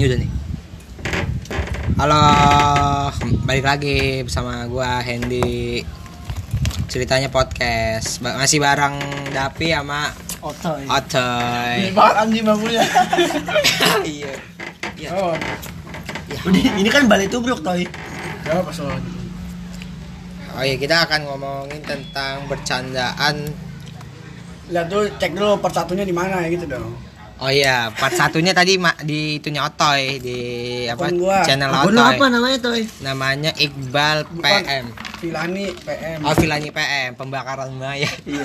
[0.00, 0.32] Ini udah nih.
[2.00, 2.24] Halo,
[3.44, 5.84] balik lagi bersama gua Hendy.
[6.88, 8.16] Ceritanya podcast.
[8.24, 8.96] Ba- Masih bareng
[9.28, 10.08] Dapi sama
[10.40, 10.88] Otoy.
[10.88, 11.84] Otoy.
[11.84, 12.80] Ini banget anjing bangunnya.
[14.08, 14.32] Iya.
[14.96, 15.08] Iya.
[15.20, 15.36] Oh.
[16.48, 17.84] Ini, ini kan balai tubruk toy.
[18.48, 18.96] Ya pas soal
[20.56, 23.52] Oh iya, kita akan ngomongin tentang bercandaan.
[24.72, 27.09] Lihat dulu cek dulu part satunya di mana ya gitu dong.
[27.40, 30.38] Oh iya, part satunya tadi ma- di itunya Otoy di
[30.84, 31.40] apa gua.
[31.40, 31.96] channel Otoy.
[31.96, 32.84] apa namanya toy?
[33.00, 34.44] Namanya Iqbal Bukan.
[34.44, 34.84] PM.
[35.16, 36.18] Filani PM.
[36.20, 38.12] Oh, Vilani PM, pembakaran Maya.
[38.28, 38.44] Iya.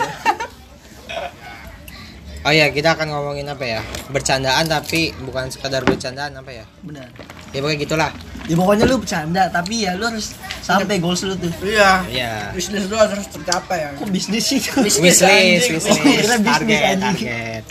[2.45, 3.81] Oh iya, kita akan ngomongin apa ya?
[4.07, 6.65] Bercandaan tapi bukan sekadar bercandaan apa ya?
[6.79, 7.09] Benar.
[7.51, 8.11] Ya pokoknya gitulah.
[8.45, 11.49] Ya pokoknya lu bercanda tapi ya lu harus sampai goals lu tuh.
[11.65, 12.05] Iya.
[12.05, 12.33] Iya.
[12.53, 13.89] Bisnis lu harus tercapai ya.
[13.97, 14.61] Kok bisnis sih?
[14.71, 17.63] Oh, kira bisnis, target, target.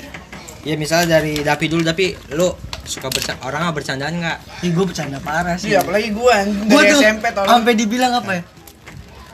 [0.65, 2.49] Ya misalnya dari Dapi dulu, tapi lu
[2.85, 4.39] suka berca orang nggak bercandaan nggak?
[4.65, 5.73] Ih gue bercanda parah sih.
[5.73, 7.49] Iya, apalagi Gue dari tuh SMP tolong.
[7.53, 8.43] sampai dibilang apa ya?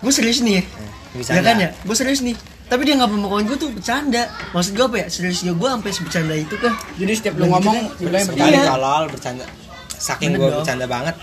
[0.00, 0.64] Gue serius nih ya.
[1.10, 1.70] Bisa Ya kan ya?
[1.82, 2.34] Gue serius nih.
[2.70, 4.30] Tapi dia nggak pemakawan gue tuh bercanda.
[4.54, 5.06] Maksud gue apa ya?
[5.10, 6.72] Seriusnya gue sampai bercanda itu kan.
[6.98, 8.50] Jadi setiap lu ngomong bilangnya bercanda.
[8.50, 8.62] Iya.
[8.66, 9.44] tolol bercanda.
[10.00, 11.14] Saking gue bercanda banget,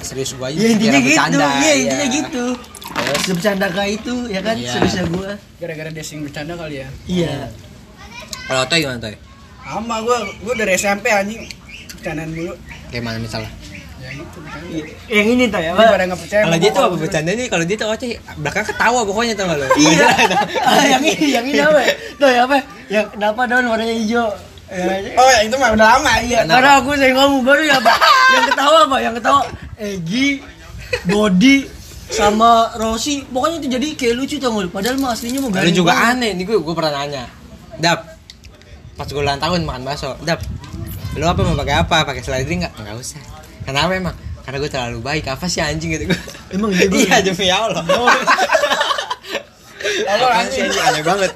[0.00, 1.08] serius gue aja Ya intinya gitu.
[1.12, 1.46] bercanda.
[1.60, 2.16] Iya intinya iya.
[2.22, 2.44] gitu.
[2.86, 3.20] Terus?
[3.20, 4.56] Dia bercanda kayak itu ya kan?
[4.56, 4.70] Iya.
[4.72, 5.30] Seriusnya gue.
[5.58, 6.88] Gara-gara dia sering bercanda kali ya.
[7.04, 7.34] Iya.
[8.46, 9.14] Kalau Toy gimana Toy?
[9.66, 11.42] Sama gua gua dari SMP anjing
[11.98, 12.54] bercandaan dulu.
[12.88, 13.50] Kayak mana misalnya?
[13.98, 14.66] Ya gitu bercanda.
[15.10, 15.70] Yang ini tuh ya.
[15.74, 16.42] Pada nggak percaya.
[16.46, 17.46] Kalau dia tuh apa kalau bercanda nih?
[17.50, 19.66] Kalau dia tuh oceh belakang ketawa pokoknya gak lo?
[19.74, 20.08] Iya.
[20.66, 21.80] Ah, yang ini, yang ini apa?
[21.82, 21.94] ya?
[22.14, 22.56] Tuh ya apa?
[22.86, 24.26] Yang kenapa daun warnanya hijau?
[24.66, 26.42] Ya, Oh ya itu mah udah lama iya.
[26.42, 26.54] Kenapa?
[26.58, 27.92] karena aku saya ngomong baru ya apa?
[28.34, 28.96] yang ketawa apa?
[28.98, 29.40] Yang ketawa
[29.76, 30.28] Egi,
[31.06, 31.56] Body,
[32.08, 33.22] sama Rosi.
[33.26, 34.70] Pokoknya itu jadi kayak lucu tau gak lu?
[34.70, 36.14] Padahal mah aslinya mau Lu garing juga banget.
[36.18, 37.24] aneh nih gue gue pernah nanya.
[37.76, 38.15] Dap,
[38.96, 40.16] pas gue ulang tahun makan bakso.
[40.24, 40.40] Dap,
[41.20, 42.08] lu apa mau pakai apa?
[42.08, 42.72] Pakai sliding nggak?
[42.80, 43.20] Nggak usah.
[43.68, 44.16] Kenapa emang?
[44.42, 45.24] Karena gue terlalu baik.
[45.28, 46.20] Apa sih anjing gitu gue?
[46.56, 47.00] Emang iya, Bang?
[47.02, 47.84] iya demi Allah.
[50.06, 50.82] Apaan sih, anjing.
[50.82, 51.32] aneh banget.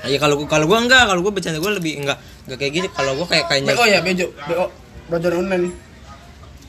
[0.00, 2.88] Iya kalau kalau gue enggak, kalau gue bercanda gue lebih enggak enggak kayak gitu.
[2.92, 4.26] Kalau gue kayak kayaknya BO ya Bejo.
[4.48, 4.66] BO.
[5.08, 5.89] Belajar online.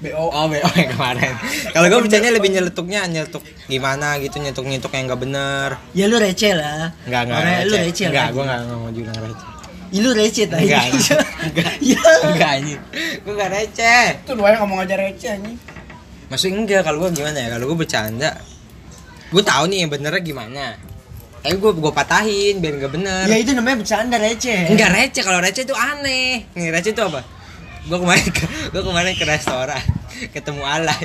[0.01, 0.33] BO.
[0.33, 1.33] Oh, BO yang kemarin.
[1.77, 5.69] Kalau gue bercanda lebih nyeletuknya nyeletuk gimana gitu, nyetuk-nyetuk yang enggak bener.
[5.93, 6.89] Ya lu receh lah.
[7.05, 7.37] Enggak, enggak.
[7.37, 7.85] Makanya lu receh.
[7.85, 8.33] receh Enggak, lah.
[8.33, 9.47] gue enggak mau bilang receh.
[9.91, 10.63] Ih, lu receh tadi.
[10.65, 11.73] Enggak, enggak.
[11.91, 12.01] Ya.
[12.25, 12.81] Enggak anjing.
[13.21, 14.05] Gue enggak receh.
[14.25, 15.57] Itu lu aja ngomong aja receh anjing.
[16.33, 17.47] Maksudnya enggak kalau gue gimana ya?
[17.53, 18.31] Kalau gue bercanda
[19.31, 20.65] gue tahu nih yang benernya gimana.
[21.41, 23.25] Tapi gue gue patahin biar enggak bener.
[23.29, 24.69] Ya itu namanya bercanda receh.
[24.69, 26.45] Enggak receh, kalau receh itu aneh.
[26.57, 27.21] Nih, receh itu apa?
[27.81, 29.81] Gue kemarin ke, gue kemarin ke restoran
[30.29, 31.01] ketemu Alay.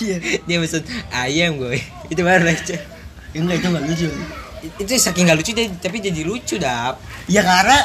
[0.00, 0.16] Iya.
[0.48, 1.78] Dia pesen ayam gue.
[2.08, 2.80] Itu baru receh.
[3.36, 4.08] Enggak itu enggak lucu.
[4.80, 6.96] Itu saking gak lucu tapi jadi lucu dap.
[7.28, 7.78] Ya karena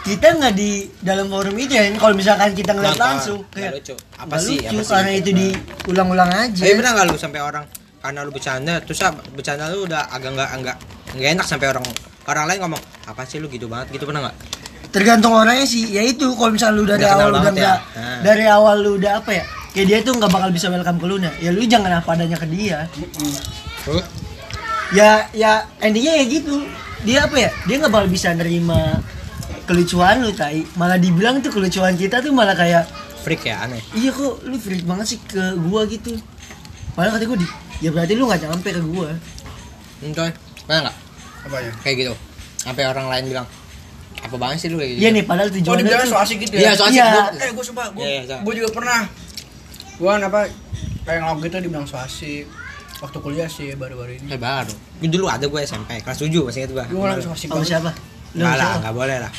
[0.00, 1.84] kita nggak di dalam forum itu ya.
[1.98, 3.94] Kalau misalkan kita ngeliat Nonton, langsung nggak kayak lucu.
[4.16, 4.56] Apa nggak sih?
[4.56, 4.92] lucu, Apa sih?
[4.94, 6.62] karena itu diulang-ulang aja.
[6.64, 7.64] Tapi pernah gak lu sampai orang
[8.00, 10.76] karena lu bercanda terus ah, bercanda lu udah agak nggak enggak
[11.20, 11.84] nggak enak sampai orang
[12.24, 14.36] orang lain ngomong apa sih lu gitu banget gitu pernah nggak?
[14.90, 17.52] Tergantung orangnya sih ya itu kalau misalnya lu dari Udah kenal awal udah ya?
[17.54, 18.18] nggak Nah.
[18.20, 21.16] dari awal lu udah apa ya kayak dia tuh nggak bakal bisa welcome ke lu
[21.16, 22.78] nah ya lu jangan apa adanya ke dia
[23.80, 24.02] Huh?
[24.90, 26.66] ya ya endingnya ya gitu
[27.00, 28.98] dia apa ya dia nggak bakal bisa nerima
[29.64, 32.84] kelucuan lu tai malah dibilang tuh kelucuan kita tuh malah kayak
[33.20, 33.84] Freak ya aneh.
[33.92, 36.16] iya kok lu freak banget sih ke gua gitu
[36.90, 37.46] padahal kata gua di
[37.78, 39.12] ya berarti lu nggak nyampe ke gua
[40.00, 40.32] Entoy,
[40.64, 40.96] pernah nggak
[41.42, 41.72] Apanya?
[41.80, 42.14] kayak gitu?
[42.56, 43.46] Sampai orang lain bilang
[44.20, 45.00] apa banget sih lu kayak gitu?
[45.00, 46.72] iya nih padahal Oh tujuannya dibilang tuh so asik gitu Iya, ya?
[46.72, 46.94] so asik.
[46.94, 47.06] Iya.
[47.08, 48.36] Gua- Eh gue sumpah, gue Iya, iya, so.
[48.40, 49.00] gue juga pernah
[49.96, 50.40] Gue apa
[51.00, 52.44] Kayak ngelog gitu dibilang so asik
[52.98, 54.72] Waktu kuliah sih baru-baru ini Eh baru.
[55.00, 56.84] Gue dulu ada gue SMP kelas 7 masih ingat gue.
[56.86, 57.90] Gue ngelog so asik sama banget siapa
[58.30, 58.76] lu Enggak lah, siapa?
[58.78, 59.32] enggak boleh lah.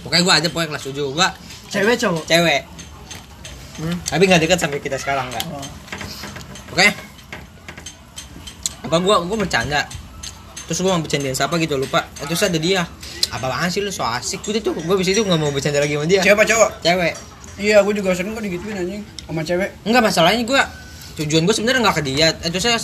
[0.00, 1.28] Pokoknya gue ada pokoknya kelas 7 gue
[1.68, 2.62] cewek cowok cewek.
[3.78, 3.96] Hmm.
[4.02, 5.44] Tapi nggak deket sampai kita sekarang enggak.
[5.48, 5.62] Oh.
[6.70, 6.88] Oke.
[8.80, 9.84] Apa gua gua bercanda.
[10.64, 12.04] Terus gua mau bercandain siapa gitu lupa.
[12.18, 12.82] Eh, Terus ada dia.
[13.28, 14.40] Apa banget sih lu so asik.
[14.42, 16.20] Udah tuh gua bisa itu nggak mau bercanda lagi sama dia.
[16.20, 16.70] Cewek apa cowok?
[16.80, 17.12] Cewek.
[17.58, 20.62] Iya gue juga sering kok digituin anjing Sama cewek Enggak masalahnya gua
[21.16, 22.26] tujuan gua sebenarnya nggak ke dia.
[22.38, 22.78] Eh, terus saya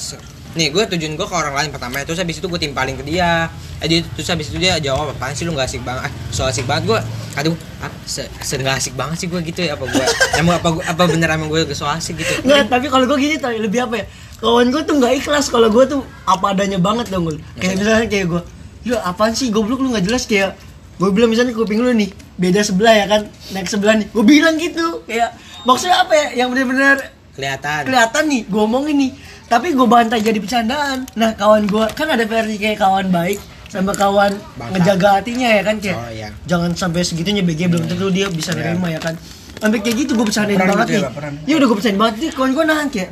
[0.54, 3.50] nih gue tujuan gue ke orang lain pertama terus habis itu gue timpalin ke dia
[3.82, 6.46] eh, dia- terus habis itu dia jawab apaan sih lu nggak asik banget ah, so
[6.46, 6.98] asik banget gue
[7.34, 10.04] aduh ah, se, se asik banget sih gue gitu ya apa gue
[10.38, 13.34] emang apa gua- apa bener emang gue so asik gitu Nggak, tapi kalau gue gini
[13.34, 14.04] tuh lebih apa ya?
[14.38, 17.34] Kawan gue tuh nggak ikhlas kalau gue tuh apa adanya banget dong gue.
[17.56, 18.42] Kayak misalnya kayak gue,
[18.84, 19.48] lu apaan sih?
[19.48, 20.24] Goblok lu nggak jelas?
[20.24, 20.56] Kayak
[20.94, 24.06] gue bilang misalnya kuping lu nih beda sebelah ya kan naik sebelah nih.
[24.08, 26.26] Gue bilang gitu kayak maksudnya apa ya?
[26.36, 26.96] Yang benar-benar
[27.34, 27.80] kelihatan.
[27.84, 29.12] kelihatan nih gue omongin nih.
[29.44, 31.04] Tapi gue bantai jadi bercandaan.
[31.14, 34.70] Nah kawan gue kan ada versi kayak kawan baik sama kawan Bangka.
[34.72, 36.28] ngejaga hatinya ya kan kayak Oh, iya.
[36.46, 38.70] jangan sampai segitunya BG belum tentu dia bisa Iya.
[38.70, 39.18] nerima ya kan.
[39.58, 41.42] Sampai kayak gitu gue bercandain Baperan banget gitu ya, nih.
[41.42, 43.10] Iya udah gue bercandain banget nih kawan gue nahan kayak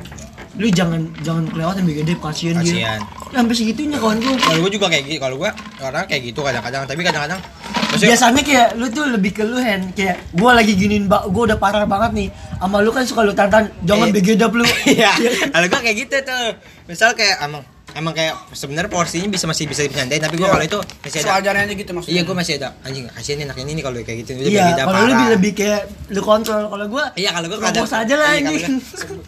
[0.52, 3.00] lu jangan jangan kelewatan BGD kasihan dia.
[3.32, 5.50] Sampai segitunya kawan gue Kalau gue juga kayak gitu, kalau gue
[5.80, 7.40] orang kayak gitu kadang-kadang, tapi kadang-kadang
[7.88, 11.42] maksudnya biasanya kayak lu tuh lebih ke lu hand kayak gue lagi giniin mbak gue
[11.44, 14.12] udah parah banget nih sama lu kan suka lu tantan jangan Eh.
[14.14, 15.48] BGD lu Iya, Iya kan?
[15.50, 16.46] kalau gue kayak gitu tuh.
[16.84, 17.60] Misal kayak emang
[17.92, 20.52] emang kayak sebenarnya porsinya bisa masih bisa dibercandain, tapi gue Iya.
[20.52, 21.50] kalau itu masih ada.
[21.52, 22.14] Aja gitu maksudnya.
[22.16, 24.30] Iya, gue masih ada anjing kasihan nih anak ini nih kalau kayak gitu.
[24.34, 25.10] Udah iya beda kalau lu parah.
[25.12, 28.80] lebih lebih kayak lu kontrol kalau gue Iya kalau gue Terobos aja lah, anjing.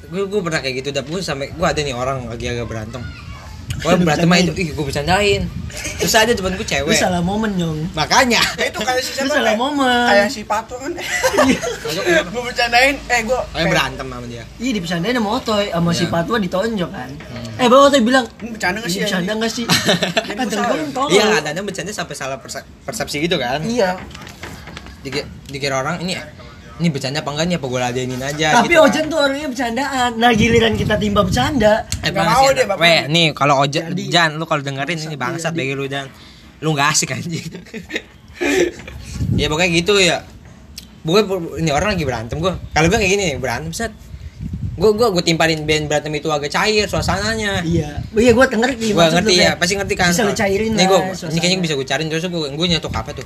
[0.08, 3.04] Gue gue pernah kayak gitu, tapi gue sampai gue ada nih orang lagi agak berantem.
[3.76, 4.60] Lu berantem aja itu, bercandain.
[4.60, 5.42] ih gue bercandain.
[5.96, 6.94] Terus ada temen gue lu cewek.
[6.94, 8.38] salah momen nyong Makanya.
[8.54, 9.34] Ya, itu kayak si lu siapa?
[9.34, 10.92] salah Kayak- momen Kayak si Pato kan.
[12.30, 14.44] gue bercandain, eh gue Kayak berantem sama dia.
[14.56, 16.12] Iya dipesandain sama Otoy sama si Iya.
[16.12, 17.10] Patwa ditonjok kan.
[17.54, 19.02] Eh Bang Otoy bilang, bercanda nggak "Ini sih?
[19.02, 19.64] bercanda anjing?" nggak sih?
[20.24, 20.46] Kan kan
[20.92, 21.10] tolong.
[21.10, 23.60] Iya, kadang bercanda sampai salah perse- persepsi gitu kan.
[23.62, 23.98] Iya.
[25.00, 26.16] Dikira, dikira orang ini
[26.74, 28.84] ini bercanda apa enggak nih apa gue ladenin aja Tapi gitu kan.
[28.84, 30.10] Ojan tuh orangnya bercandaan.
[30.18, 32.82] Nah giliran kita timba bercanda, Eh, Nggak bang, mau ada- Bapak.
[32.82, 34.02] Weh, nih kalau Ojan, Jadi.
[34.08, 36.10] Jan, lu kalau dengerin ini bangsat bagi lu dan
[36.58, 37.46] lu nggak asik anjing.
[39.40, 40.26] ya pokoknya gitu ya.
[41.02, 41.20] Gue
[41.58, 42.50] ini orang lagi berantem gue.
[42.50, 43.92] Kalau gue kayak gini nih, berantem set.
[44.74, 47.62] Gue gue gue timpalin band berantem itu agak cair suasananya.
[47.62, 48.02] iya.
[48.10, 48.90] Oh iya gua ngerti.
[48.90, 50.98] gue ngerti ya pasti ngerti kan Bisa lu cairin nih gue
[51.30, 53.22] ini kayaknya bisa gue cariin terus gue gue nyetok apa tuh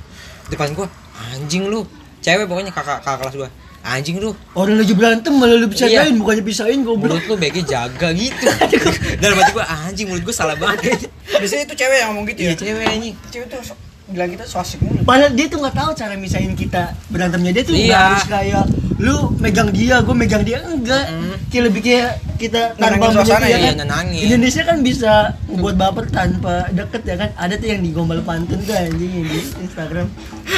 [0.47, 0.85] depan gue
[1.33, 1.81] anjing lu
[2.29, 3.49] cewek pokoknya kakak kakak kelas gue
[3.81, 6.19] anjing lu Orang lagi berantem malah lu bercandain Iya.
[6.19, 7.15] bukannya pisahin goblok.
[7.15, 8.45] mulut lu baiknya jaga gitu
[9.23, 11.09] dalam hati gue anjing mulut gue salah banget
[11.41, 12.55] Biasanya itu cewek yang ngomong gitu iya ya.
[12.55, 15.01] cewek anjing Cewek tuh bilang kita so asik mulu.
[15.01, 17.99] Padahal dia tuh nggak tahu cara misahin kita berantemnya dia tuh nggak Iya.
[18.03, 18.63] harus kayak
[18.99, 21.07] lu megang dia, gue megang dia enggak.
[21.07, 21.33] Mm.
[21.47, 23.75] Kayak lebih kayak kita tanpa suasana menyadari, ya, kan.
[23.79, 24.21] nenangin.
[24.21, 25.11] Indonesia kan bisa
[25.49, 27.29] buat baper tanpa deket ya kan.
[27.33, 30.07] Ada tuh yang digombal pantun tuh anjing yang di Instagram.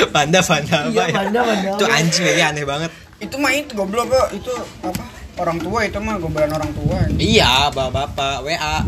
[0.09, 1.93] panda panda apa Iya, ya panda, panda itu apa.
[1.93, 4.27] anjing lagi aneh banget Itu mah itu goblok kok.
[4.33, 4.51] Itu
[4.81, 5.03] apa?
[5.37, 6.97] Orang tua itu mah gombalan orang tua.
[7.15, 8.81] iya bapak bapak wa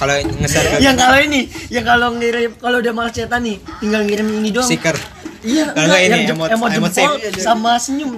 [0.00, 4.26] kalau ngeser yang kalau ini, yang kalau ngirim kalau udah malas cetan nih, tinggal ngirim
[4.32, 4.64] ini doang.
[4.64, 4.96] stiker.
[5.40, 8.10] Iya, Kalau nggak enggak, ini, yang emot- emot emot jempol sama senyum?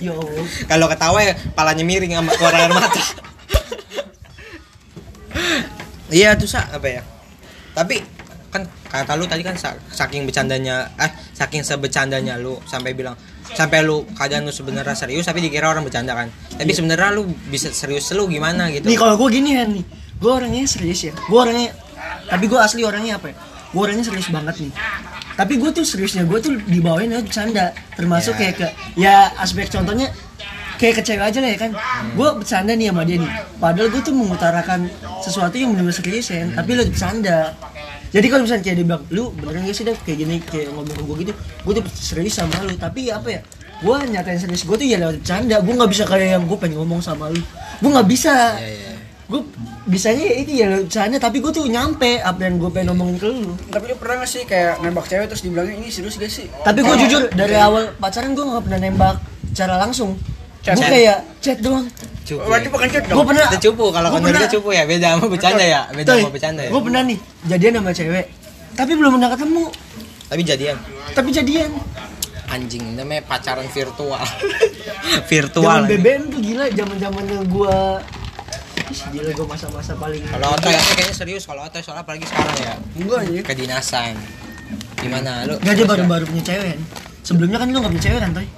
[0.00, 0.44] Ya Allah.
[0.64, 3.02] kalau ketawa ya palanya miring sama keluar air mata.
[6.08, 7.02] Iya tuh sa apa ya?
[7.74, 8.00] Tapi
[8.48, 13.82] kan kata lu tadi kan sa- saking bercandanya eh saking sebecandanya lu sampai bilang sampai
[13.82, 16.30] lu keadaan lu sebenarnya serius tapi dikira orang bercanda kan.
[16.54, 18.86] Tapi sebenarnya lu bisa serius lu gimana gitu?
[18.86, 19.84] Nih kalau gue gini kan nih,
[20.18, 21.12] gue orangnya serius ya.
[21.26, 21.70] Gue orangnya,
[22.26, 23.36] tapi gue asli orangnya apa ya?
[23.70, 24.72] Gue orangnya serius banget nih.
[25.34, 27.64] Tapi gue tuh seriusnya gue tuh dibawain aja bercanda,
[27.98, 28.38] termasuk Ya.
[28.38, 30.14] kayak ke, ya aspek contohnya
[30.78, 31.70] kayak ke cewek aja lah ya kan.
[32.14, 33.30] Gue bercanda nih sama dia nih.
[33.58, 34.86] Padahal gue tuh mengutarakan
[35.20, 37.50] sesuatu yang benar-benar serius ya, tapi lo bercanda.
[38.14, 40.86] Jadi kalau misalnya kayak dia bilang, lu beneran gak sih Dev kayak gini kayak ngomong
[40.86, 42.78] ke gue gitu, gue tuh serius sama lu.
[42.78, 43.40] Tapi ya apa ya?
[43.82, 45.58] Gue nyatain serius gue tuh ya lewat bercanda.
[45.58, 47.42] Gue nggak bisa kayak yang gue pengen ngomong sama lu.
[47.82, 48.93] Gue nggak bisa Iya, iya.
[49.24, 49.40] Gue
[49.84, 53.26] bisanya ya itu ya caranya tapi gue tuh nyampe apa yang gue pengen ngomongin ke
[53.26, 53.56] lu.
[53.68, 56.44] Tapi lu pernah gak sih kayak nembak cewek terus dibilangnya ini serius gak sih?
[56.60, 59.16] tapi gue jujur dari awal pacaran gue nggak pernah nembak
[59.48, 60.12] secara langsung.
[60.60, 60.76] Chat.
[60.76, 61.84] gue kayak chat doang.
[62.24, 63.24] Cupu Berarti bukan chat gue dong.
[63.24, 66.60] pernah itu cupu kalau pernah- gue cupu ya beda sama bercanda ya beda sama bercanda
[66.64, 66.70] ya.
[66.72, 68.26] gue pernah nih jadian sama cewek.
[68.74, 69.64] Tapi belum pernah ketemu.
[70.24, 70.76] Tapi jadian.
[71.12, 71.70] Tapi jadian.
[72.44, 74.20] Anjing namanya pacaran virtual.
[75.32, 75.88] Virtual zaman.
[75.90, 77.76] BBM tuh gila zaman zamannya gue
[78.84, 82.74] gila gue masa-masa paling kalau otoy otoy kayaknya serius kalau otoy soalnya apalagi sekarang ya
[82.94, 83.42] Enggak anjir.
[83.42, 84.14] kedinasan
[84.96, 86.80] gimana lu Gak dia baru-baru punya cewek kan
[87.20, 88.48] sebelumnya kan lu gak punya cewek kan Toy?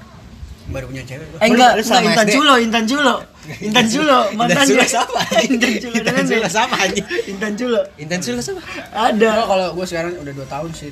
[0.66, 1.26] Baru punya cewek.
[1.38, 2.26] Eh enggak, lu enggak sama Intan?
[2.26, 3.14] Julo, Intan Julo.
[3.62, 4.90] Intan Julo, mantan Intan Julo dia.
[4.90, 5.21] siapa?
[5.47, 6.50] Intan Julo, Intan dengan Julo dia.
[6.50, 7.06] siapa, anjing?
[7.30, 7.80] Intan Julo.
[7.97, 9.30] Intan lu sama Ada.
[9.47, 10.90] Kalau gue sekarang udah 2 tahun sih.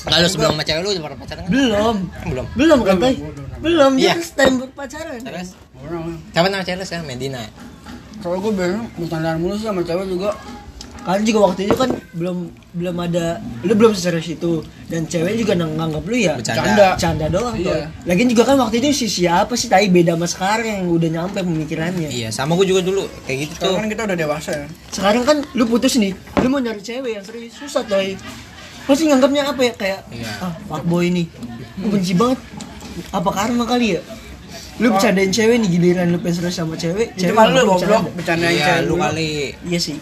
[0.00, 1.96] kalau sebelum sama cewek lu udah pernah pacaran kan Belum.
[2.24, 3.14] belum Belum kan, Toy?
[3.60, 4.14] belum, dia Iya.
[4.32, 5.20] time pacaran.
[5.20, 5.48] terus
[6.32, 7.42] siapa nama cewek lu sekarang Medina
[8.18, 10.30] kalau gue biasanya bercandaan mulu sama cewek juga.
[10.98, 12.36] Kan juga waktu itu kan belum
[12.74, 17.00] belum ada lu belum serius itu dan cewek juga nganggap lu ya Bercanda.
[17.00, 17.64] canda doang Iya.
[17.64, 17.82] Toy.
[18.04, 21.40] Lagian juga kan waktu itu si siapa sih tapi beda sama sekarang yang udah nyampe
[21.40, 22.10] pemikirannya.
[22.10, 24.66] iya sama gue juga dulu kayak gitu tuh Sekarang kan kita udah dewasa ya.
[24.90, 28.12] Sekarang kan lu putus nih, lu mau nyari cewek yang serius susah Toy.
[28.84, 30.28] Pasti nganggapnya apa ya kayak Iya.
[30.44, 31.24] ah fuckboy nih.
[31.78, 32.36] Gue benci banget.
[33.08, 34.02] Apa karma kali ya?
[34.78, 37.82] Lu bercandain cewek nih giliran lu pengen serius sama cewek, Itu cewek malu lu goblok
[37.82, 38.10] bercanda.
[38.14, 39.30] bercandain iya cewek lu kali
[39.66, 39.96] Iya sih.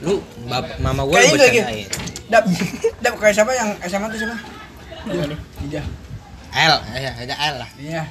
[0.00, 1.88] lu bap, mama gue Kayaknya bercandain
[2.30, 2.44] Dap,
[3.02, 4.36] dap kayak siapa yang SMA tuh siapa?
[5.02, 5.36] Gimana?
[5.66, 5.82] Iya.
[6.50, 8.02] L ya ada L lah Iya.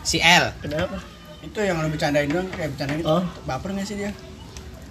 [0.00, 0.96] si L Kenapa?
[1.38, 3.08] Itu yang lu bercandain doang kayak bercandain gitu.
[3.10, 3.22] Oh.
[3.44, 4.10] Baper gak sih dia?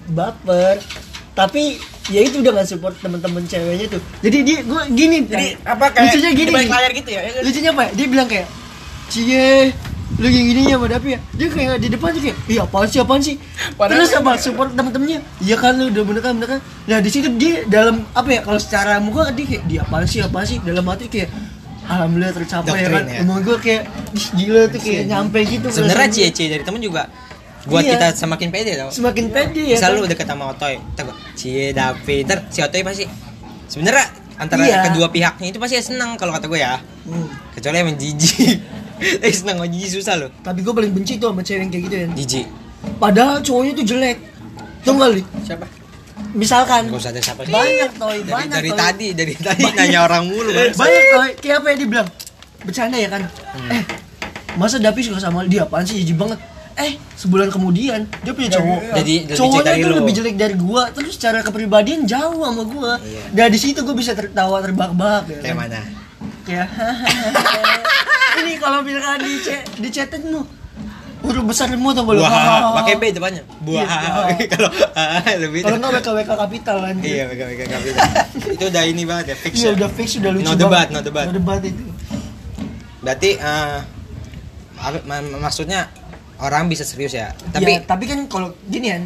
[0.06, 0.78] Baper.
[1.34, 4.02] Tapi ya itu udah gak support temen-temen ceweknya tuh.
[4.22, 5.26] Jadi dia gua gini.
[5.26, 6.52] Jadi apa kayak lucunya gini.
[6.70, 7.22] layar gitu ya?
[7.26, 7.42] ya?
[7.42, 7.82] Lucunya apa?
[7.84, 7.92] ya?
[7.98, 8.48] Dia bilang kayak
[9.10, 9.74] Cie,
[10.14, 13.00] lu yang gininya sama Dapi ya dia kayak di depan tuh kayak iya apaan sih
[13.00, 13.36] apaan sih
[13.74, 17.00] Padahal terus kan apa support temen-temennya iya kan lu udah bener kan bener kan nah
[17.00, 20.46] di situ dia dalam apa ya kalau secara muka dia kayak dia apaan sih apaan
[20.46, 21.30] sih dalam hati kayak
[21.84, 23.20] alhamdulillah tercapai ya kan Doktrin ya.
[23.20, 23.82] emang gue kayak
[24.14, 27.04] "Ih, gila tuh kayak nyampe gitu sebenarnya cie-cie dari temen juga
[27.64, 27.96] buat Iya.
[27.96, 29.98] kita semakin pede tau semakin pede ya misal kan?
[29.98, 33.04] lu deket sama Otoy gua cie Davi ntar si Otoy pasti
[33.66, 34.06] sebenarnya
[34.36, 34.84] antara Iya.
[34.86, 37.28] kedua pihaknya itu pasti senang kalau kata gue ya Hmm.
[37.52, 38.60] kecuali emang jijik
[39.26, 40.30] eh senang sama jijik susah loh.
[40.42, 42.08] Tapi gue paling benci tuh sama cewek yang kayak gitu ya.
[42.14, 42.46] Jijik
[43.00, 44.18] padahal cowoknya tuh jelek.
[44.84, 45.66] Tuh nggak li Siapa?
[46.34, 46.90] misalkan.
[46.90, 47.54] Gak usah ada siapa sih.
[47.54, 48.18] Banyak toy.
[48.20, 48.80] Dari, banyak dari toy.
[48.80, 50.74] tadi dari tadi nanya orang mulu Bang.
[50.82, 51.30] banyak toy.
[51.40, 52.08] Kayak apa ya dibilang
[52.64, 53.22] bercanda ya kan?
[53.70, 53.84] Eh
[54.58, 55.64] masa Dapi suka sama dia?
[55.64, 56.40] Apaan sih jijik banget?
[56.74, 58.82] Eh sebulan kemudian dia punya cowok.
[58.98, 59.96] Jadi- cowoknya lu.
[60.02, 60.90] lebih jelek dari gua.
[60.90, 62.92] Terus secara kepribadian jauh sama gua.
[63.00, 63.22] Iya.
[63.32, 65.62] dari situ gua bisa tertawa terbahak-bahak ya kayak kan?
[65.70, 65.80] mana?
[66.44, 66.68] Kayak
[68.40, 70.42] ini kalau misalkan di chat di chatin lu
[71.24, 72.84] huruf besar semua tuh kalau buah.
[72.84, 73.44] Pakai B depannya.
[73.63, 73.88] Buah.
[73.88, 74.44] Iya.
[74.60, 75.63] kalau ah, lebih.
[75.63, 78.08] Kalau nggak WK WK kapital kan iya megang megang kapital
[78.60, 79.78] itu udah ini banget ya fix iya ya.
[79.80, 81.25] udah fix udah lucu No debat, no debat.
[81.28, 81.84] no debat itu.
[83.00, 83.78] Berarti eh,
[85.08, 85.88] ma- maksudnya
[86.40, 87.32] orang bisa serius ya?
[87.56, 89.04] Tapi Ya, tapi kan kalau gini kan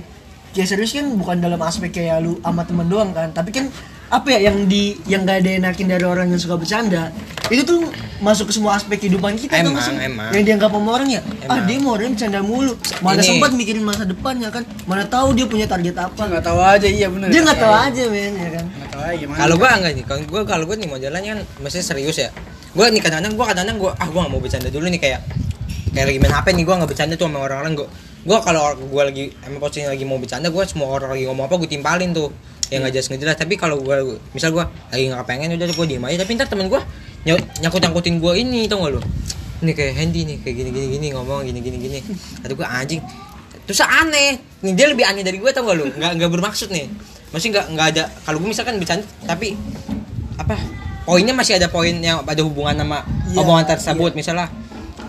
[0.58, 3.30] ya serius kan bukan dalam aspek kayak lu sama temen doang kan.
[3.30, 3.70] Tapi kan
[4.10, 7.12] apa ya yang di yang gak ada enakin dari orang yang suka bercanda
[7.48, 7.80] itu tuh
[8.18, 10.32] masuk ke semua aspek kehidupan kita Emang, emang.
[10.32, 11.64] yang dianggap sama orang ya ah Emang.
[11.64, 15.44] dia mau orang bercanda mulu mana Ini- sempat mikirin masa depannya kan mana tahu dia
[15.44, 17.28] punya target apa Nggak tahu aja iya bener.
[17.28, 19.38] dia nggak tahu aja men ya kan Nggak tahu aja gimana.
[19.38, 22.30] kalau gua enggak nih kalau gua kalau gua nih modelannya kan mesti serius ya
[22.74, 25.20] gua nih kadang-kadang gua kadang-kadang gua ah gua nggak mau bercanda dulu nih kayak
[25.90, 27.88] kayak lagi main HP nih gua nggak bercanda tuh sama orang-orang gua
[28.24, 31.56] gua kalau gua lagi emang posisinya lagi mau bercanda gua semua orang lagi ngomong apa
[31.56, 32.32] gua timpalin tuh
[32.68, 33.36] yang nggak jelas nggak jelas.
[33.40, 36.18] Tapi kalau gua misal gua lagi nggak pengen udah gua diem aja.
[36.24, 36.82] Tapi ntar temen gua
[37.28, 39.02] nyangkut nyangkutin gua ini tau gak lu?
[39.58, 42.00] Ini kayak Handy nih kayak gini gini gini ngomong gini gini gini
[42.44, 43.02] kata gua anjing.
[43.68, 44.40] Terus aneh.
[44.64, 45.86] Nih dia lebih aneh dari gue tau gak lu?
[45.92, 46.88] Nggak nggak bermaksud nih.
[47.36, 49.60] Masih nggak nggak ada kalau gue misalkan bercanda tapi
[50.40, 50.56] apa
[51.04, 54.12] poinnya masih ada poin yang ada hubungan sama Iya, omongan tersebut.
[54.16, 54.48] misalnya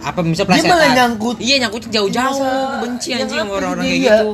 [0.03, 1.37] apa misal Dia malah nyangkut.
[1.39, 2.43] iya nyangkut jauh-jauh.
[2.83, 4.17] Benci anjing sama orang-orang kayak iya.
[4.19, 4.31] gitu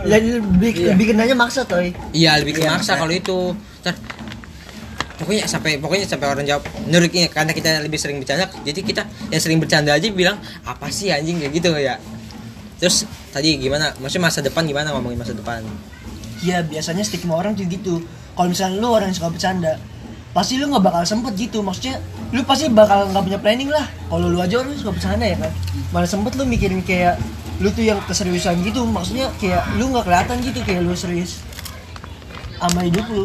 [0.00, 0.88] jadi lebih Iya.
[0.94, 1.92] lebih kenanya maksa toy.
[2.10, 3.52] Iya lebih Iya, maksa kalau itu.
[3.84, 3.94] Ntar,
[5.20, 9.02] pokoknya sampai pokoknya sampai orang jawab menurut ini karena kita lebih sering bercanda jadi kita
[9.30, 11.38] yang sering bercanda aja bilang apa sih anjing?
[11.38, 11.94] Kayak gitu ya.
[12.78, 13.94] Terus tadi gimana?
[13.96, 15.62] Maksudnya masa depan gimana ngomongin masa depan?
[16.42, 18.02] Ya biasanya stigma orang tuh gitu.
[18.34, 19.78] Kalau misalnya lu orang yang suka bercanda
[20.32, 21.62] pasti lu nggak bakal sempet gitu.
[21.62, 22.00] Maksudnya
[22.34, 23.86] lu pasti bakal nggak punya planning lah.
[24.10, 25.52] Kalau lu aja orang suka bercanda ya kan?
[25.94, 27.20] Malah sempet lu mikirin kayak
[27.62, 31.38] lu tuh yang keseriusan gitu maksudnya kayak lu nggak kelihatan gitu kayak lu serius
[32.58, 33.24] sama hidup lu.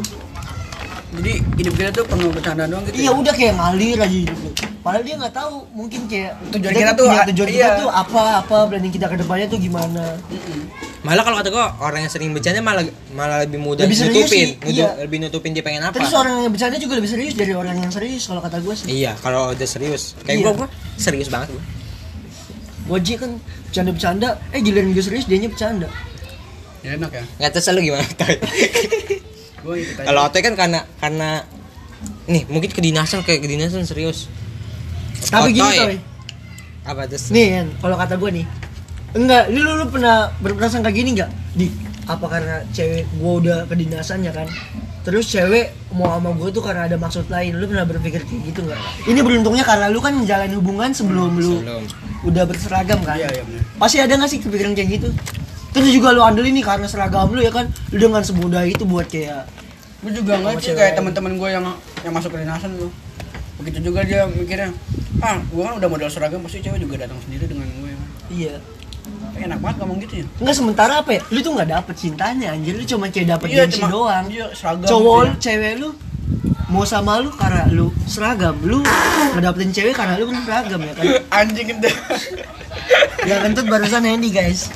[1.08, 3.00] Jadi hidup kita tuh penuh bercanda doang gitu.
[3.00, 4.51] iya udah kayak ngalir aja hidup lu.
[4.84, 7.56] Padahal dia nggak tahu mungkin kayak Tujuan kita tuh, ah, tujuan iya.
[7.56, 10.03] kita tuh apa apa planning kita ke depannya tuh gimana.
[11.03, 12.84] Malah kalau kata gua orang yang sering bercanda malah
[13.15, 14.27] malah lebih mudah Lebih nutupin.
[14.27, 15.00] sih, iya.
[15.00, 15.96] lebih nutupin dia pengen apa?
[15.96, 18.88] Terus orang yang bercanda juga lebih serius dari orang yang serius kalau kata gue sih.
[18.91, 20.15] Iya kalau udah serius.
[20.27, 20.44] Kayak Iya.
[20.44, 20.67] gua gua
[21.00, 21.63] serius banget gua
[22.88, 23.32] Wajib kan
[23.67, 25.88] bercanda-bercanda, eh giliran gue serius dianya bercanda.
[26.86, 27.24] Ya enak ya.
[27.44, 28.36] nggak tahu lu gimana Toy?
[30.08, 31.44] Kalau Otoy kan karena karena
[32.32, 34.32] nih mungkin kedinasan kayak kedinasan serius
[35.27, 35.98] Tapi gini coy,
[36.88, 38.46] apa terus nih kalau kata gue nih,
[39.17, 41.32] enggak, lu, lu pernah berperasaan kayak gini nggak?
[41.58, 41.67] Di
[42.07, 44.47] apa karena cewek gue udah kedinasan ya kan?
[45.03, 47.55] Terus cewek mau sama gue tuh karena ada maksud lain.
[47.55, 48.79] Lu pernah berpikir kayak gitu nggak?
[49.07, 51.83] Ini beruntungnya karena lu kan menjalani hubungan sebelum lu Sebelum.
[52.27, 53.15] udah berseragam kan?
[53.15, 53.43] Iya, iya.
[53.79, 55.09] Pasti ada nggak sih kepikiran kayak gitu?
[55.71, 57.71] Terus juga lu andel ini karena seragam lu ya kan?
[57.91, 59.47] Lu dengan semudah itu buat kayak
[60.03, 61.65] Gue juga nggak sih cewek kayak teman-teman gue yang
[62.05, 62.91] yang masuk ke dinasan tuh.
[63.57, 64.69] Begitu juga dia mikirnya,
[65.17, 67.91] ah gue kan udah modal seragam pasti cewek juga datang sendiri dengan gue.
[68.29, 68.55] iya.
[69.38, 70.25] Enak banget ngomong gitu ya.
[70.38, 71.22] Enggak sementara apa ya?
[71.29, 74.25] Lu tuh nggak dapet cintanya anjir, lu cuma kayak dapet Iya, gengsi cuma- doang.
[74.27, 75.89] iya, seragam Cowok gitu lu, cewek lu
[76.67, 78.84] mau sama lu karena lu seragam, lu
[79.34, 81.06] ngedapetin cewek karena lu kan seragam ya kan.
[81.38, 81.89] Anjing itu.
[83.24, 84.67] Yang kentut barusan Handy guys.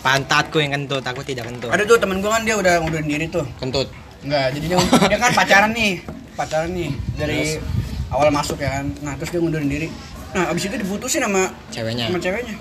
[0.00, 3.26] pantatku yang kentut aku tidak kentut Ada tuh temen gue kan dia udah ngundurin diri
[3.26, 3.44] tuh.
[3.56, 3.88] kentut
[4.20, 6.00] Enggak, jadi dia, dia kan pacaran nih,
[6.34, 7.60] pacaran nih dari
[8.08, 8.88] awal masuk ya kan.
[9.00, 9.88] Nah terus dia ngundurin diri.
[10.32, 12.56] Nah abis itu diputusin sama ceweknya sama ceweknya.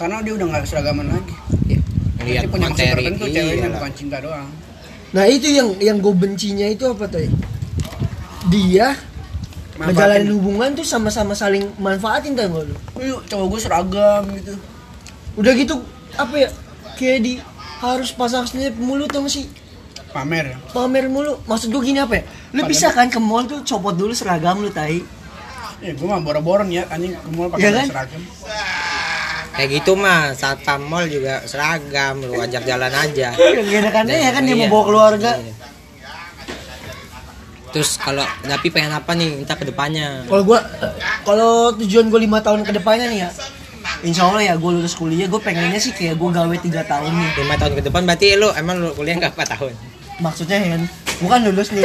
[0.00, 1.34] Karena dia udah nggak seragaman lagi.
[2.20, 3.76] lihat Dia punya materi tertentu ceweknya iyalah.
[3.76, 4.48] bukan cinta doang.
[5.10, 7.28] Nah itu yang yang gue bencinya itu apa tuh?
[8.48, 8.96] Dia
[9.76, 12.76] ngejalanin hubungan tuh sama-sama saling manfaatin tau gak lu?
[12.98, 14.52] Yuk, cowok gue seragam gitu.
[15.36, 15.80] Udah gitu
[16.14, 16.48] apa ya?
[16.96, 17.32] Kayak di
[17.80, 19.48] harus pasang snap mulu tau gak sih?
[20.12, 20.56] Pamer.
[20.72, 21.40] Pamer mulu.
[21.44, 22.22] Maksud gue gini apa ya?
[22.52, 25.00] Lu Padahal- bisa kan ke mall tuh copot dulu seragam lu tai.
[25.80, 27.86] Ya gua mah boro-boro nih ya anjing ke mall pakai Iya kan?
[27.88, 28.20] seragam.
[29.60, 33.36] Kayak gitu mah, saat mall juga seragam, lu ajak jalan aja.
[33.36, 34.72] Kegiatannya ya kan dia mau Iya.
[34.72, 35.30] bawa keluarga.
[35.36, 35.52] Iya.
[37.70, 40.24] Terus kalau tapi pengen apa nih minta ke depannya?
[40.24, 40.64] Kalau gua
[41.22, 43.30] kalau tujuan gua lima tahun ke depannya nih ya.
[44.00, 47.30] Insya Allah ya gue lulus kuliah gue pengennya sih kayak gue gawe tiga tahun nih
[47.44, 49.72] lima tahun ke depan berarti lu emang lu kuliah nggak 4 tahun?
[50.20, 50.82] maksudnya Hen
[51.20, 51.84] bukan lulus nih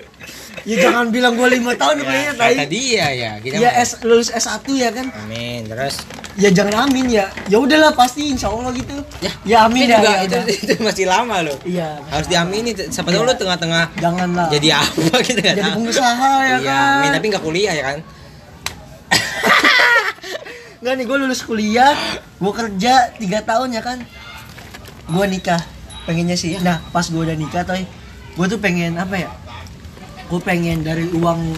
[0.68, 4.28] ya jangan bilang gue lima tahun kuliahnya kata tai dia ya, kita ya S, lulus
[4.28, 5.64] S1 ya kan Amin.
[5.64, 5.96] Terus
[6.38, 7.26] ya jangan amin ya.
[7.50, 8.94] Ya udahlah pasti insya Allah gitu.
[9.18, 10.44] Ya, ya amin itu ya, juga ya itu, udah.
[10.54, 11.58] itu masih lama loh.
[11.66, 11.98] iya.
[12.06, 14.46] Harus diamini siapa tahu lu tengah-tengah janganlah.
[14.48, 16.94] jadi apa gitu nggak jadi pengusaha ya Iya, kan?
[17.02, 17.98] amin, tapi nggak kuliah ya kan?
[20.80, 21.92] Nggak nih gue lulus kuliah
[22.40, 23.98] gue kerja tiga tahun ya kan?
[25.12, 25.60] Gue nikah
[26.08, 26.56] pengennya sih.
[26.62, 27.84] Nah pas gue udah nikah toy
[28.30, 29.30] gue tuh pengen apa ya?
[30.32, 31.52] Gue pengen dari uang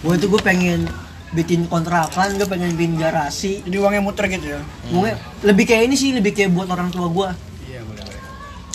[0.00, 0.88] gue tuh gue pengen
[1.34, 4.60] bikin kontrakan gue pengen bikin garasi Jadi uangnya muter gitu ya.
[4.84, 5.10] gue
[5.42, 7.28] lebih kayak ini sih lebih kayak buat orang tua gue
[7.66, 8.20] Iya boleh boleh.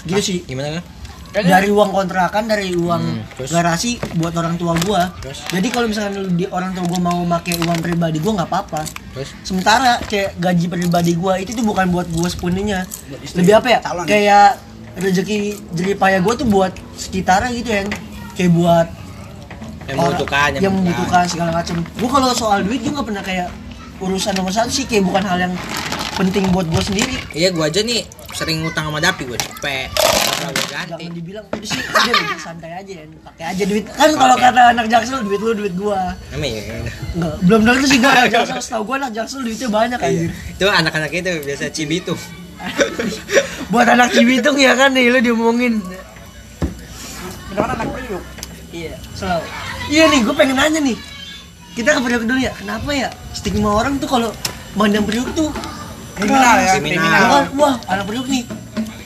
[0.05, 0.85] gitu sih Gimana kan?
[1.29, 3.49] dari uang kontrakan dari uang Hmm, terus?
[3.49, 5.45] garasi buat orang tua gua Terus?
[5.47, 8.81] jadi kalau misalkan di orang tua gua mau pakai uang pribadi gua nggak apa-apa
[9.13, 12.89] Terus sementara kayak gaji pribadi gua itu tuh bukan buat gua sepenuhnya
[13.31, 14.03] lebih apa ya Calon.
[14.03, 14.57] kayak
[14.97, 15.37] rezeki
[15.71, 17.81] jeripaya gua tuh buat sekitarnya gitu ya
[18.33, 18.87] kayak buat
[19.89, 23.47] yang orang membutuhkan, yang membutuhkan segala macam gua kalau soal duit gua nggak pernah kayak
[23.99, 25.53] urusan nomor satu sih kayak bukan hal yang
[26.15, 29.89] penting buat gua sendiri Iya, gua aja nih sering utang sama Dapi, gua cepet.
[29.89, 30.93] Kalau gua ganti.
[30.95, 34.61] jangan dibilang itu sih udah udah santai aja ya pakai aja duit kan kalau kata
[34.69, 36.75] anak jaksel duit lu duit gua Namanya ya.
[36.77, 36.95] udah.
[37.11, 41.11] Enggak, belum denger sih anak jaksel setahu gua anak jaksel duitnya banyak anjir Itu anak-anak
[41.11, 42.13] itu biasa cibitu.
[43.71, 45.79] buat anak Cibitung ya kan nih lu diomongin
[47.49, 48.23] Beneran kan anak priuk.
[48.69, 49.47] iya selalu
[49.89, 50.97] iya nih gua pengen nanya nih
[51.73, 54.29] kita ke Priok dulu ya kenapa ya stigma orang tuh kalau
[54.77, 55.49] mandang Priok tuh
[56.19, 57.19] Kriminal ya, Kriminal.
[57.23, 58.43] Bukan, wah anak Priok nih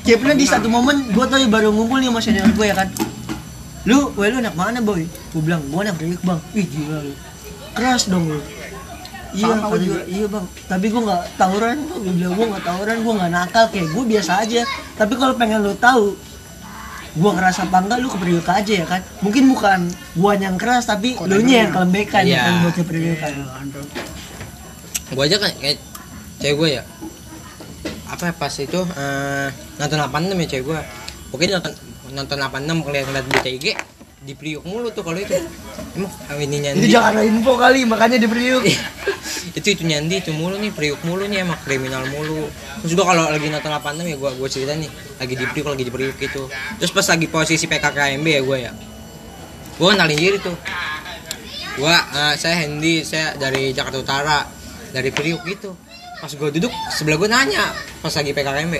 [0.04, 2.90] kayak pernah di satu momen gua tuh baru ngumpul nih sama senior gue ya kan
[3.84, 5.04] lu, weh lu anak mana boy?
[5.36, 7.14] Gue bilang, gua anak Priok bang Wih gila lu
[7.76, 8.40] Keras dong lu
[9.34, 10.06] Iya, Sama juga.
[10.06, 10.46] iya bang.
[10.70, 14.32] Tapi gua nggak tawuran, gua bilang gua nggak tawuran, gua nggak nakal, kayak gua biasa
[14.46, 14.62] aja.
[14.94, 16.14] Tapi kalau pengen lu tahu,
[17.14, 19.02] gua ngerasa apa enggak, lu ke Priok aja ya kan.
[19.22, 19.80] Mungkin bukan
[20.18, 22.34] gua yang keras, tapi lu nya yang kelembekan Iya.
[22.34, 23.34] ya kan buat ke Priok kan.
[25.14, 25.78] Gua aja kan kayak
[26.42, 26.84] cewek gua ya.
[28.10, 29.48] Apa ya, pas itu eh,
[29.78, 30.82] nonton 86 ya cewek gua.
[31.34, 31.74] Dia nonton
[32.14, 33.66] nonton 86 ngeliat-ngeliat berita IG
[34.24, 35.36] di Priuk mulu tuh kalau itu.
[35.94, 38.64] Emang ininya Itu jangan info kali, makanya di Priok.
[39.54, 42.50] itu itu nyandi itu mulu nih priuk mulu nih emang kriminal mulu.
[42.82, 44.90] Terus gua kalau lagi nonton 86 ya gua gua cerita nih
[45.22, 46.50] lagi di priuk lagi di priuk gitu.
[46.82, 48.72] Terus pas lagi posisi PKKMB ya gua ya
[49.78, 50.56] gua kenalin diri tuh.
[51.78, 54.40] Gua eh, saya Hendy saya dari Jakarta Utara
[54.90, 55.78] dari priuk gitu.
[56.18, 57.70] Pas gua duduk sebelah gua nanya
[58.02, 58.76] pas lagi PKKMB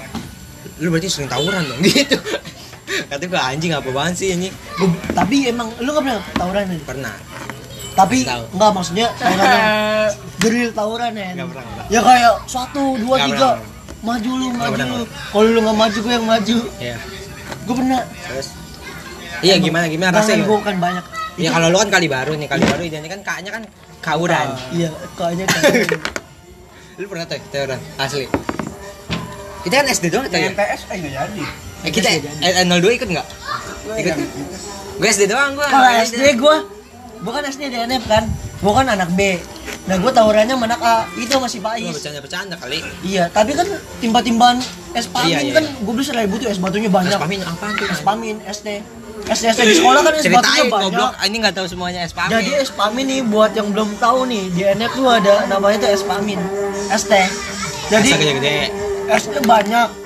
[0.82, 1.80] lu berarti sering tawuran dong?
[1.86, 2.18] Gitu
[2.84, 4.52] kata gua anjing apa banget sih ini
[5.12, 6.82] tapi emang lu nggak pernah tawuran nih?
[6.84, 7.16] pernah
[7.94, 9.70] Tapi enggak maksudnya tawuran yang
[10.42, 11.30] drill tawuran ya.
[11.38, 11.86] Nggak pernah.
[11.88, 14.02] Ya kayak satu, dua, Nggak tiga, pernah.
[14.02, 15.06] maju lu, maju pernah, lu.
[15.06, 16.58] Kalau lu nggak maju, gue yang maju.
[16.82, 16.98] ya
[17.64, 18.02] Gue pernah.
[18.26, 18.48] terus
[19.46, 21.06] iya gimana gimana rasanya gue kan banyak.
[21.38, 23.64] Ya kalau lu kan kali baru nih, kali baru identik kan kaknya kan
[24.02, 24.48] kauran.
[24.74, 25.62] Iya, kayaknya kan.
[27.02, 28.26] Lu pernah tuh tawuran asli.
[29.62, 30.50] Kita kan SD doang tuh ya.
[30.50, 31.44] TNTS eh nggak jadi.
[31.84, 32.08] Eh, kita
[32.40, 33.28] eh, 02 ikut nggak?
[34.00, 34.16] Ikut.
[34.98, 35.68] Gue SD doang gua.
[35.68, 36.56] Kalau SD gue,
[37.20, 38.24] gue kan SD DNF kan.
[38.64, 39.36] Gue kan anak B.
[39.84, 40.96] Nah gue tawurannya sama anak A.
[41.20, 41.92] Itu masih Gua Pais.
[41.92, 42.80] bercanda-bercanda kali.
[43.04, 43.68] Iya, tapi kan
[44.00, 44.64] timba-timbaan
[44.96, 45.84] es pamin Iya, iya, kan iya.
[45.84, 47.12] gue beli seribu tuh es batunya banyak.
[47.12, 47.88] Es pamin apaan tuh?
[47.92, 48.70] Es pamin, SD.
[49.24, 50.92] SD SD di sekolah kan es batunya Ceritain banyak.
[50.96, 51.12] goblok.
[51.20, 52.32] Ini nggak tahu semuanya es pamin.
[52.32, 55.90] Jadi es pamin nih buat yang belum tahu nih di NF tuh ada namanya tuh
[55.92, 56.40] es pamin,
[56.88, 57.28] teh.
[57.92, 58.56] Jadi gede-gede.
[59.12, 60.03] esnya banyak.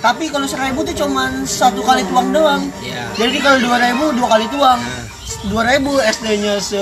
[0.00, 2.62] Tapi kalau seribu tuh cuman satu kali tuang doang.
[2.80, 3.04] Iya.
[3.14, 4.80] Jadi kalau dua ribu dua kali tuang.
[4.80, 5.04] Nah.
[5.46, 6.80] Dua ribu SD-nya se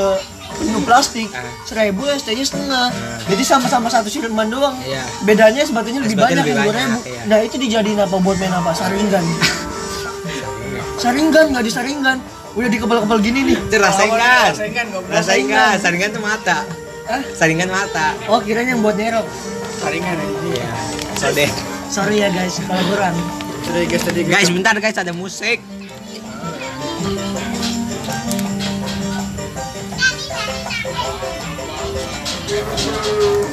[0.49, 1.45] penuh plastik, Ah.
[1.63, 2.89] seribu SD-nya setengah.
[3.27, 4.75] Jadi sama-sama satu siluman doang.
[4.81, 5.03] Iya.
[5.23, 6.99] Bedanya es batunya lebih banyak lebih yang dua ribu.
[7.05, 7.21] iya.
[7.27, 8.71] Nah itu dijadiin apa buat main apa?
[8.73, 9.23] Saringan.
[11.03, 12.19] Saringan nggak disaringan.
[12.55, 13.59] Udah dikebal-kebal gini nih.
[13.61, 14.51] Itu rasaingan.
[14.51, 15.15] Rasaingan, goblok.
[15.15, 15.75] Rasaingan.
[15.79, 16.59] Saringan tuh mata.
[17.07, 17.23] Hah?
[17.35, 18.15] Saringan mata.
[18.27, 19.27] Oh kiranya yang buat nerok.
[19.79, 20.39] Saringan aja.
[20.45, 20.67] Iya.
[21.15, 21.47] Sode.
[21.89, 23.17] Sorry ya guys kalau kurang.
[23.65, 25.59] Sudah guys tadi Guys, bentar guys ada musik.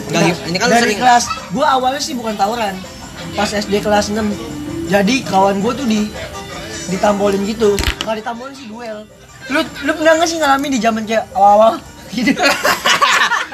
[0.08, 2.76] Enggak, ini kan dari sering kelas gua awalnya sih bukan tawuran.
[3.36, 4.24] Pas SD kelas 6.
[4.88, 6.08] Jadi kawan gua tuh di
[6.88, 7.76] ditampolin gitu.
[8.06, 9.04] Nggak ditampolin sih duel.
[9.52, 11.78] Lu lu pernah nggak sih ngalamin di zaman kayak awal-awal
[12.16, 12.32] gitu?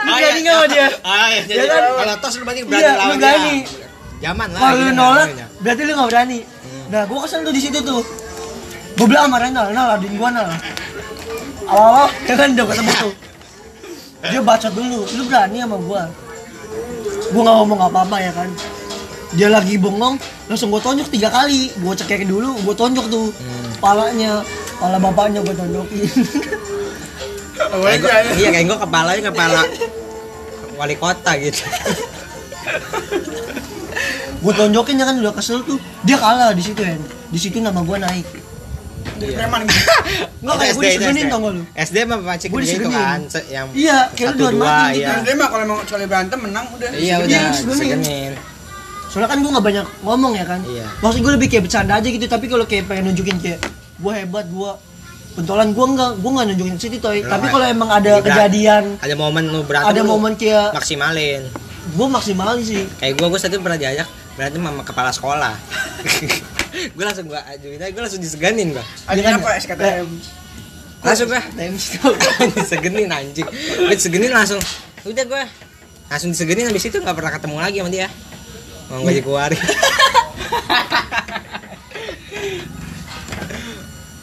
[0.01, 0.87] Lu berani nggak sama dia?
[1.05, 1.81] Ah, iya, jadi Ya kan?
[1.93, 3.55] kalau tos lu berarti berani Iya, lawan lu berani.
[3.61, 3.80] dia.
[4.21, 4.59] Zaman lah.
[4.61, 5.27] Kalau lu nolak,
[5.59, 6.39] berarti lu gak berani.
[6.87, 8.01] Nah, gua kesel tuh di situ tuh.
[8.93, 10.49] Gua bilang sama Renal, Renal adin gua nal.
[11.63, 13.13] Awal-awal, ya kan udah ketemu tuh.
[14.21, 16.01] Dia bacot dulu, lu berani sama gua.
[17.31, 18.49] Gua gak ngomong apa-apa ya kan.
[19.31, 21.71] Dia lagi bengong, langsung gua tonjok tiga kali.
[21.79, 23.31] Gua cekekin dulu, gua tonjok tuh.
[23.79, 24.43] Palanya,
[24.77, 26.05] pala bapaknya gua tonjokin.
[27.57, 29.61] Kayak gua- Iya kayak gua kepalanya kepala
[30.75, 31.61] wali kota gitu.
[34.41, 35.77] gua tonjokin ya kan udah kesel tuh.
[36.01, 36.97] Dia kalah di situ ya.
[37.27, 38.25] Di situ nama gua naik.
[39.17, 39.81] Preman gitu.
[40.43, 41.29] Nggak kayak gua SD, disegenin SD.
[41.29, 41.63] tau gak lu?
[41.75, 42.91] SD mah pancing Gua gitu disegenin.
[42.91, 44.99] kan, yang Iya, kayak lu satu dua mati gitu.
[44.99, 45.07] iya.
[45.07, 46.89] Dan dia mah kalau emang sekali berantem menang udah.
[46.91, 47.77] Iya Iya, udah disegenin.
[48.01, 48.33] segenin.
[49.07, 50.87] Soalnya kan gue gak banyak ngomong ya kan Iya.
[50.97, 53.59] Maksud gue lebih kayak bercanda aja gitu Tapi kalau kayak pengen nunjukin kayak
[53.99, 54.71] Gue hebat, gue
[55.33, 58.23] Pentolan gue enggak Gue gak nunjukin ke situ toy Lu Tapi nggak- kalau emang ada
[58.23, 61.43] kejadian Ada momen lu berantem Ada momen kayak maksimalin.
[61.91, 65.53] Gue maksimalin sih Kayak gua gua satu pernah diajak berantem sama kepala sekolah.
[66.95, 68.85] gua langsung gua ajuin aja, gua langsung diseganin gua.
[69.07, 69.33] Ada Iya kan?
[69.43, 70.07] apa SKTM?
[71.01, 72.13] Langsung gua Times tuh
[72.55, 73.47] disegenin anjing.
[73.77, 74.61] Gua disegenin langsung.
[75.03, 75.43] Udah gua
[76.11, 78.07] langsung disegenin habis itu nggak pernah ketemu lagi sama dia.
[78.91, 79.59] Mau gak dikeluarin.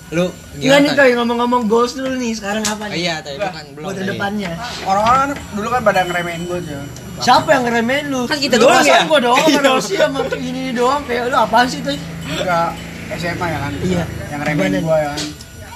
[0.08, 2.96] Lu Iya nih toy ngomong-ngomong goals dulu nih Sekarang apa Oh, nih?
[2.98, 3.84] iya, Toy, itu kan belum.
[3.84, 4.08] Buat tadi.
[4.08, 4.50] depannya
[4.82, 6.82] Orang-orang kan dulu kan pada ngeremehin gue tuh.
[7.18, 8.20] Siapa yang ngeremehin lu?
[8.24, 9.00] Kan kita Lu doang ya?
[9.04, 9.54] Gue doang Iya.
[9.54, 11.96] sama Rosi sama ini doang Kayak lu apaan sih toy?
[12.26, 12.70] Enggak
[13.10, 13.72] SMA ya kan?
[13.78, 14.04] Iya.
[14.28, 14.78] Yang remehin Gimana?
[14.80, 15.22] gue ya kan.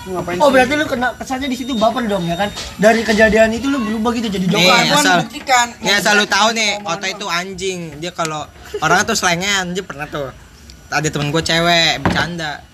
[0.03, 0.53] Lu ngapain Oh sih?
[0.53, 2.49] berarti lu kena kesannya di situ baper dong ya kan?
[2.77, 4.67] Dari kejadian itu lu berubah gitu jadi Nih, joker.
[4.67, 5.67] Gua asal- membuktikan.
[5.79, 7.81] Nih asal lu tahu nih, Ota itu anjing.
[8.01, 8.43] Dia kalau
[8.81, 10.33] orang tuh selengean, dia pernah tuh.
[10.89, 12.65] Ada temen gue cewek bercanda.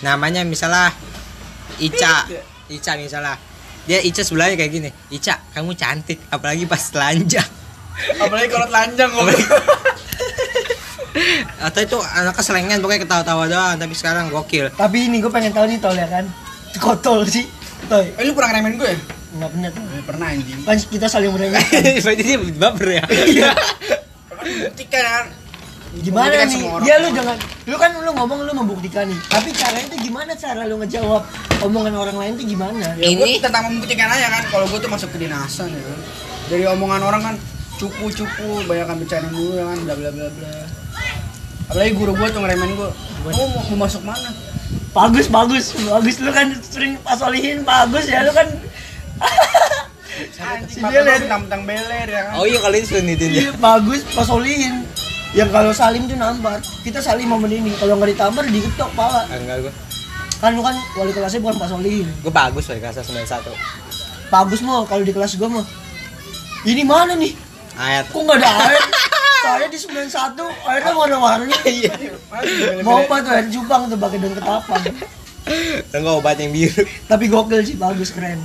[0.00, 0.92] Namanya misalnya
[1.78, 2.28] Ica.
[2.70, 3.36] Ica misalnya.
[3.84, 4.90] Dia Ica sebelahnya kayak gini.
[5.12, 7.46] Ica, kamu cantik, apalagi pas telanjang.
[8.16, 9.50] Apalagi kalau telanjang Apalagi-.
[11.64, 14.72] Atau itu anaknya selengean pokoknya ketawa-tawa doang, tapi sekarang gokil.
[14.74, 16.26] Tapi ini gue pengen tahu nih tol ya kan?
[16.80, 17.46] Kotol sih.
[17.86, 18.98] Toy, Eh lu pernah ngeremehin gue ya?
[19.34, 19.82] enggak pernah tuh.
[19.82, 20.58] Eh, Pernah anjing.
[20.62, 21.82] Kan kita saling meremehkan.
[22.06, 23.04] Berarti dia baper ya.
[23.10, 23.50] Iya.
[24.70, 25.24] Buktikan kan.
[25.94, 26.66] Gimana Membuktikan nih?
[26.66, 26.86] orang.
[26.88, 29.18] Ya lu jangan lu kan lu ngomong lu membuktikan nih.
[29.30, 31.22] Tapi caranya itu gimana cara lu ngejawab
[31.62, 32.98] omongan orang lain tuh gimana?
[32.98, 36.00] Ya, gue Ini- tentang membuktikan aja kan kalau gue tuh masuk ke dinasan ya kan.
[36.50, 37.34] Dari omongan orang kan
[37.74, 40.50] cupu-cupu, banyak kan bercanda dulu ya kan bla bla bla bla.
[41.70, 42.90] Apalagi guru gue tuh ngeremehin gue.
[43.24, 44.30] Kamu mau, mau masuk mana?
[44.90, 48.46] Bagus bagus bagus lu kan sering pasolihin bagus ya lu kan.
[50.34, 51.18] Anjing, Si Beler.
[51.26, 52.34] tentang beler ya kan.
[52.38, 53.40] Oh iya ini sunitin dia.
[53.48, 54.86] Iya bagus pasolihin.
[55.34, 57.74] Yang kalau salim tuh nampar, kita saling momen ini.
[57.74, 59.26] Kalau nggak ditampar diketok pala.
[59.34, 59.72] Enggak gue.
[60.38, 62.06] Kan lu kan wali kelasnya bukan pasolihin.
[62.22, 63.50] Gue bagus loh kelas 91.
[64.30, 65.66] Bagus mau kalau di kelas gua mah.
[66.62, 67.34] Ini mana nih?
[67.74, 68.14] Ayat.
[68.14, 68.82] Kok nggak ada air?
[69.44, 70.38] Saya di 91
[70.70, 71.54] airnya warna-warni.
[71.66, 71.92] Iya.
[72.86, 74.84] Mau apa tuh Jepang tuh pakai daun ketapang.
[75.90, 76.82] Enggak obat yang biru.
[77.10, 78.38] Tapi gokil sih, bagus keren.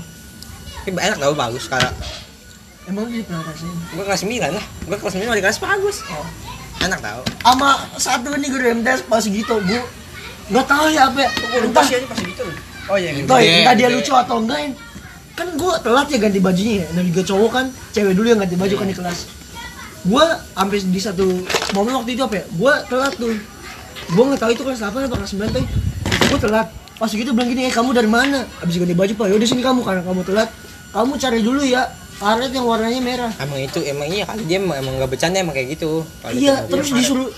[0.84, 1.94] Tapi enak tau bagus karena
[2.90, 3.70] Emang dia pernah rasain?
[3.70, 4.66] gue kelas 9 lah.
[4.90, 5.98] Gue kelas 9 di kelas bagus.
[6.10, 6.26] Oh.
[6.80, 7.22] Enak tau.
[7.44, 9.82] Sama satu nih guru MTS pas gitu, gua
[10.50, 11.30] nggak tahu ya apa ya.
[11.30, 12.46] Gue Entah, sih pas gitu.
[12.90, 13.30] Oh iya gitu.
[13.30, 13.96] Toy, Gede, entah dia gede.
[14.02, 14.70] lucu atau enggak ya.
[15.38, 16.88] Kan gua telat ya ganti bajunya ya.
[16.96, 19.20] Dan juga cowok kan, cewek dulu yang ganti baju kan di kelas.
[20.08, 21.26] Gua sampai di satu
[21.76, 22.46] momen waktu itu apa ya?
[22.56, 23.36] Gua telat tuh.
[24.16, 25.66] Gua nggak tahu itu kelas 8 apa kelas 9 tuh.
[26.34, 26.68] Gua telat.
[27.00, 28.44] Pas gitu bilang gini, eh kamu dari mana?
[28.60, 30.50] Abis ganti baju pak, yaudah sini kamu karena kamu telat.
[30.92, 31.86] Kamu cari dulu ya
[32.20, 33.32] karet yang warnanya merah.
[33.38, 36.04] Emang itu emang iya kali dia emang, emang gak bercanda emang kayak gitu.
[36.26, 37.32] Iya, dia- terus disuruh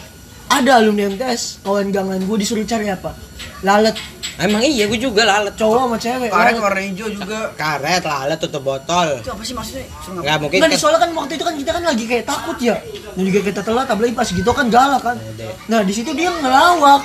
[0.49, 3.15] ada alumni MTS, kawan gangan gue disuruh cari apa?
[3.61, 3.95] Lalat
[4.41, 5.53] Emang iya gue juga lalat.
[5.53, 6.29] cowok sama cewek.
[6.33, 6.63] Karet lalat.
[6.65, 7.53] warna hijau juga.
[7.53, 9.21] Karet lalat tutup botol.
[9.21, 9.85] Itu apa sih maksudnya?
[10.09, 12.75] Enggak mungkin Enggak, kan soalnya kan waktu itu kan kita kan lagi kayak takut ya.
[13.13, 15.17] Dan juga kita telat, apalagi pas gitu kan galak kan.
[15.37, 17.01] Iya, Nah di situ dia ngelawak,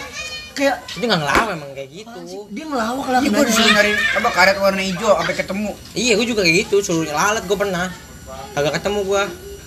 [0.56, 2.20] kayak itu nggak ngelawan emang kayak gitu.
[2.48, 5.70] dia ngelawak lah Iya gue disuruh nyari apa karet warna hijau sampai ketemu.
[5.92, 7.86] Iya gue juga kayak gitu suruh lalat gue pernah.
[8.56, 9.22] Kagak ketemu gue.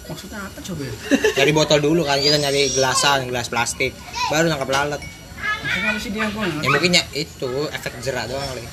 [0.09, 0.93] Maksudnya apa coba ya?
[1.37, 3.93] Nyari botol dulu kan kita nyari gelasan, gelas plastik.
[4.33, 5.01] Baru nangkap lalat.
[5.61, 8.63] Maksudnya apa sih dia gue Ya mungkin ya itu efek jerak doang kali.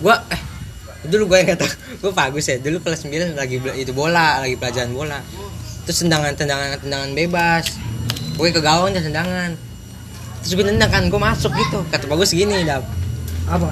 [0.00, 0.40] Gua eh
[1.00, 1.68] dulu gue yang kata
[2.00, 5.16] gue bagus ya dulu kelas 9 lagi itu bola lagi pelajaran bola
[5.88, 7.80] terus tendangan tendangan tendangan bebas
[8.40, 9.50] gue ke gawang dan tendangan
[10.40, 12.80] terus gue nendang kan gue masuk gitu kata bagus gini dap
[13.44, 13.68] apa?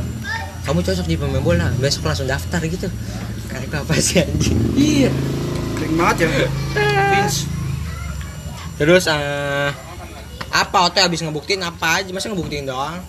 [0.69, 2.93] kamu cocok di pemain bola besok langsung daftar gitu
[3.49, 5.09] karena apa sih anjing Iya.
[5.75, 6.29] Kering banget ya.
[7.09, 7.49] Vince.
[8.77, 9.71] terus eh
[10.49, 13.01] apa Ote habis ngebuktiin apa aja masa ngebuktiin doang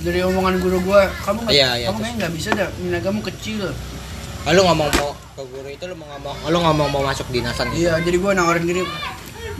[0.00, 3.74] dari omongan guru gua kamu nggak Iya, iya, kamu nggak bisa dah nilai kamu kecil
[4.42, 7.70] Oh, lu ngomong mau ke guru itu lu mau ngomong lu ngomong mau masuk dinasan
[7.70, 7.86] gitu.
[7.86, 8.82] iya jadi gua nawarin diri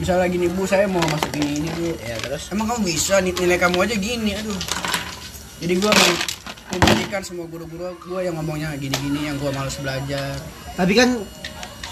[0.01, 3.33] misalnya gini bu saya mau masuk ini ini bu Ya, terus emang kamu bisa nih
[3.37, 4.59] nilai kamu aja gini aduh
[5.63, 6.11] jadi gua mau
[6.73, 10.35] membuktikan semua guru-guru gua yang ngomongnya gini-gini yang gua malas belajar
[10.73, 11.21] Tapi kan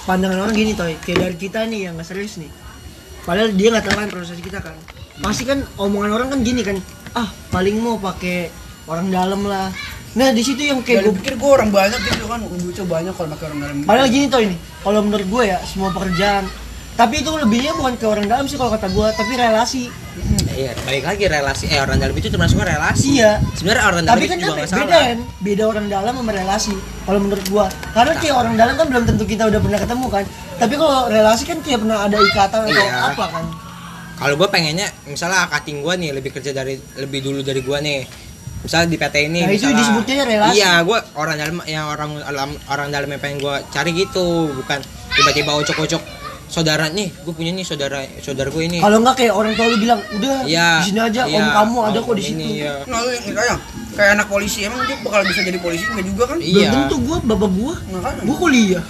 [0.10, 2.50] pandangan orang gini toy, kayak dari kita nih yang nggak serius nih.
[3.22, 4.74] Padahal dia nggak tahu kan proses kita kan.
[5.22, 6.82] Pasti kan omongan orang kan gini kan,
[7.14, 8.50] ah paling mau pakai
[8.90, 9.70] orang dalam lah.
[10.18, 12.86] Nah di situ yang kayak kayak gue gue pikir gua orang banyak gitu kan duitnya
[12.90, 13.88] banyak kalau pakai orang dalam gitu.
[13.88, 16.44] Padahal gini toh ini, kalau menurut gue ya semua pekerjaan.
[16.92, 19.90] Tapi itu lebihnya bukan ke orang dalam sih kalau kata gue, tapi relasi.
[20.52, 23.40] iya balik lagi relasi eh orang dalam itu termasuk relasi Iya.
[23.54, 26.74] sebenarnya orang dalam Tapi itu kan juga nggak beda kan, beda orang dalam sama relasi.
[27.02, 30.24] Kalau menurut gua, karena kayak orang dalam kan belum tentu kita udah pernah ketemu kan.
[30.58, 33.00] Tapi kalau relasi kan kayak pernah ada ikatan atau Iya.
[33.10, 33.46] apa kan.
[34.14, 38.00] kalau gue pengennya misalnya cutting gue nih lebih kerja dari lebih dulu dari gue nih
[38.62, 40.54] misalnya di PT ini Nah, itu misalnya- disebutnya relasi.
[40.54, 44.78] iya gue orang dalam yang orang dalam orang dalam yang pengen gue cari gitu bukan
[45.10, 46.02] tiba-tiba ocok-ocok
[46.52, 49.78] saudara nih gue punya nih saudara saudara gue ini Kalau enggak kayak orang tua lu
[49.78, 52.60] bilang, udah Iya, di sini aja, iya, om kamu ada kok di ini, situ.
[52.60, 52.74] iya.
[52.84, 53.56] Nah, lu yang kayak
[53.92, 56.38] kayak anak polisi emang dia bakal bisa jadi polisi enggak juga kan?
[56.38, 56.70] Belum Iya.
[56.76, 58.22] tentu gua, bapak gua, Makanya.
[58.22, 58.84] gua kuliah.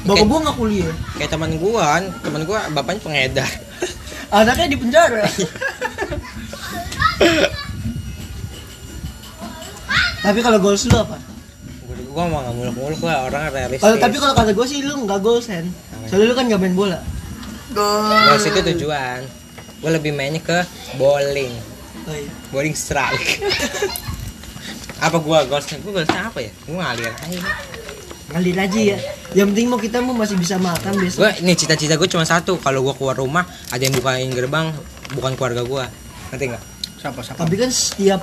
[0.00, 0.92] Bapak gua nggak kuliah.
[1.14, 3.50] kayak teman gue kan teman gue bapaknya pengedar
[4.34, 5.24] Anaknya di penjara.
[10.18, 11.16] tapi kalau goals lu apa?
[12.18, 15.20] Gue mau nggak muluk-muluk gue orang realistis Kalau tapi kalau kata gua sih lu nggak
[15.20, 15.62] goals kan.
[16.04, 16.98] Soalnya lu kan nggak main bola.
[17.70, 19.22] goals itu tujuan
[19.78, 20.58] gue lebih mainnya ke
[20.96, 21.54] bowling
[22.00, 22.32] Oh, iya.
[22.48, 23.38] bowling strike
[25.04, 27.40] apa gue goalsnya gue goalsnya apa ya gue ngalir aja
[28.28, 28.98] Ngalir aja ya.
[29.34, 31.20] Yang penting mau kita mau masih bisa makan besok.
[31.22, 34.68] gue ini cita-cita gue cuma satu kalau gue keluar rumah ada yang bukain gerbang
[35.12, 35.84] bukan keluarga gue
[36.28, 36.64] ngerti nggak
[36.98, 37.38] Siapa siapa?
[37.38, 38.20] Tapi kan setiap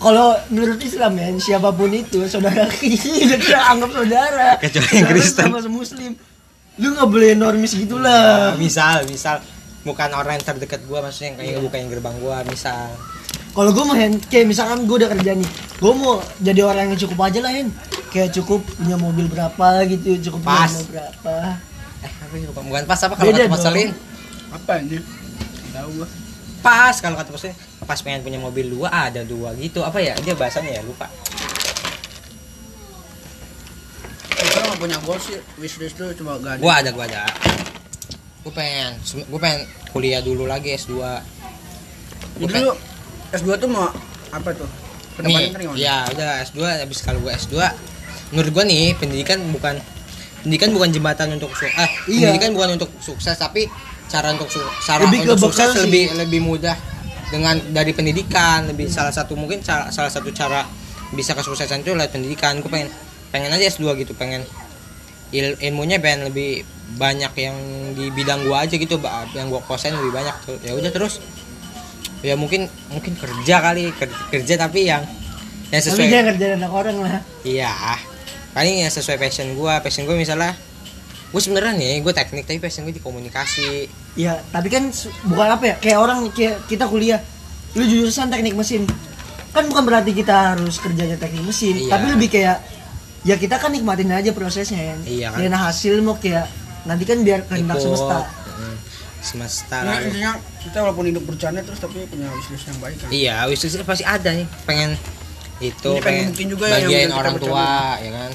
[0.00, 4.48] kalau menurut Islam ya siapa pun itu saudara kita kita anggap saudara.
[4.56, 5.44] Kecuali yang Kristen.
[5.52, 6.12] sama Muslim.
[6.80, 8.56] Lu nggak boleh normis gitulah.
[8.56, 9.44] misal misal
[9.80, 12.88] bukan orang yang terdekat gue maksudnya yang kayak bukain gerbang gue misal
[13.50, 15.48] Kalau gue mau Hen, kayak misalkan gue udah kerja nih,
[15.82, 17.66] gue mau jadi orang yang cukup aja lah Hen.
[18.08, 20.70] Kayak cukup punya mobil berapa gitu, cukup punya Pas.
[20.70, 21.34] mobil berapa.
[22.00, 23.66] eh apa ya bukan, bukan pas apa kalau Beda kata Mas dong.
[23.66, 23.90] Salin
[24.50, 24.98] Apa ini?
[25.70, 26.08] Tahu gua.
[26.60, 30.32] Pas kalau kata Salin pas pengen punya mobil dua ada dua gitu apa ya dia
[30.32, 31.08] bahasanya ya lupa
[34.32, 36.60] Kita nggak punya goals sih, wishlist tuh cuma gak ada.
[36.60, 37.22] gue ada gue ada
[38.40, 41.12] gue pengen gue pengen kuliah dulu lagi S2 Gua
[42.40, 42.72] Jadi lu
[43.30, 43.84] S2 tuh mau
[44.30, 44.68] apa tuh?
[45.20, 47.60] nih kan ya udah S2 habis kalau gue S2
[48.32, 49.76] menurut gue nih pendidikan bukan
[50.40, 52.32] pendidikan bukan jembatan untuk su ah Iya.
[52.32, 53.68] pendidikan bukan untuk sukses tapi
[54.10, 54.50] cara untuk
[54.82, 55.80] cara Lebih untuk sukses sih.
[55.86, 56.74] lebih lebih mudah
[57.30, 58.66] dengan dari pendidikan.
[58.66, 60.66] Lebih salah satu mungkin salah, salah satu cara
[61.10, 62.58] bisa kesuksesan itu lewat pendidikan.
[62.58, 62.90] Gue pengen
[63.30, 64.42] pengen aja S2 gitu pengen
[65.30, 67.54] il, ilmunya pengen lebih banyak yang
[67.94, 68.98] di bidang gua aja gitu
[69.30, 71.22] yang gua kuasain lebih banyak ya udah terus.
[72.20, 75.06] Ya mungkin mungkin kerja kali ker- kerja tapi yang
[75.70, 77.22] yang Tapi sesuai dia kerja anak orang lah.
[77.46, 77.70] iya.
[78.50, 79.78] Paling yang sesuai passion gua.
[79.78, 80.58] Passion gua misalnya
[81.30, 84.90] gue sebenarnya nih gue teknik tapi passion gue di komunikasi Iya, tapi kan
[85.22, 87.22] bukan apa ya, kayak orang kayak kita kuliah,
[87.72, 88.82] lu jurusan teknik mesin,
[89.48, 91.90] kan bukan berarti kita harus kerjanya teknik mesin, Iya.
[91.90, 92.58] tapi lebih kayak
[93.22, 94.98] ya kita kan nikmatin aja prosesnya kan.
[95.04, 95.38] Iya kan.
[95.40, 96.50] Dan hasil mau kayak
[96.82, 98.26] nanti kan biar kehendak semesta.
[98.50, 98.76] mm,
[99.20, 103.08] semesta Nah, lalu intinya kita walaupun hidup bercanda terus tapi punya wishlist yang baik kan.
[103.10, 104.96] iya wishlist pasti ada nih pengen
[105.60, 107.52] itu Ini pengen pengen juga yang bagian kita orang bercanda.
[107.52, 107.68] tua
[108.00, 108.30] ya kan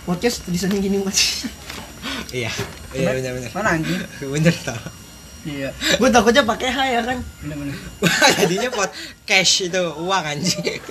[0.00, 1.20] Podcast tulisannya gini mas.
[2.30, 2.52] iya
[2.94, 4.00] iya benar benar Mana anjing?
[4.34, 4.78] bener tau
[5.40, 7.16] Iya, Gue takutnya pakai H ya kan.
[7.40, 7.72] bener-bener.
[8.04, 8.92] Wah, jadinya pot
[9.24, 10.60] cash itu uang anjing.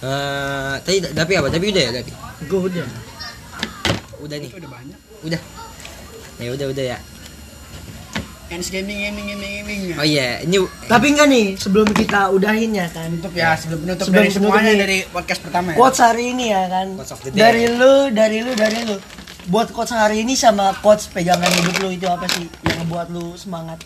[0.00, 1.52] Eh, tadi tapi apa?
[1.52, 2.08] Tapi udah ya, tapi.
[2.48, 2.88] Gue udah.
[4.24, 4.48] Udah nih.
[4.48, 4.98] Udah banyak.
[5.28, 5.40] Udah.
[6.40, 6.98] Ya udah udah ya.
[8.50, 9.80] Ends gaming gaming gaming gaming.
[9.94, 10.58] Oh iya, ini
[10.90, 13.06] Tapi enggak nih, sebelum kita udahin ya kan.
[13.06, 14.80] Penutup ya, sebelum penutup Sebelum dari penutup semuanya nih.
[14.82, 15.76] dari podcast pertama ya.
[15.78, 16.86] Quotes hari ini ya kan.
[16.98, 17.38] Quotes of the day.
[17.38, 18.96] Dari lu, dari lu, dari lu.
[19.46, 23.38] Buat quotes hari ini sama quotes pegangan hidup lu itu apa sih yang ngebuat lu
[23.38, 23.78] semangat?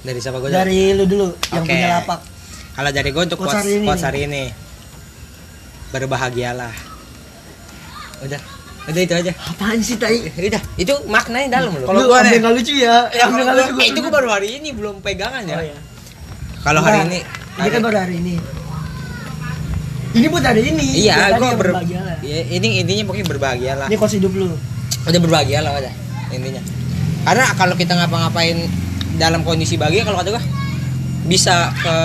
[0.00, 0.48] dari siapa gue?
[0.48, 1.72] Dari lu dulu yang Oke.
[1.72, 2.20] punya lapak.
[2.76, 4.44] Kalau dari gue untuk Quotes quotes, hari ini quotes hari ini.
[5.92, 6.74] Berbahagialah.
[8.24, 8.59] Udah.
[8.82, 9.32] Udah itu aja.
[9.36, 10.24] Apaan sih tai?
[10.30, 11.84] Udah, itu maknanya dalam loh.
[11.84, 12.96] Kalau Lu gua ambil nih- nggak lucu ya?
[13.10, 13.72] Ya, ambil kalau nggak gua- lucu.
[13.72, 14.12] gua Eh, itu seneng.
[14.12, 15.56] baru hari ini belum pegangan ya.
[15.56, 15.78] Oh iya.
[16.60, 17.20] Kalau hari Enggak, ini
[17.52, 18.34] Ini kan baru hari ini.
[20.10, 20.86] Ini buat hari ini.
[20.98, 22.16] Iya, yang ber berbahagia lah.
[22.20, 23.86] ya, ini intinya pokoknya berbahagialah.
[23.86, 24.50] Ini quotes hidup lu.
[25.00, 25.94] udah berbahagia lah udah
[26.30, 26.60] intinya
[27.22, 28.68] karena kalau kita ngapa-ngapain
[29.16, 30.44] dalam kondisi bahagia kalau kata gua
[31.24, 31.96] bisa ke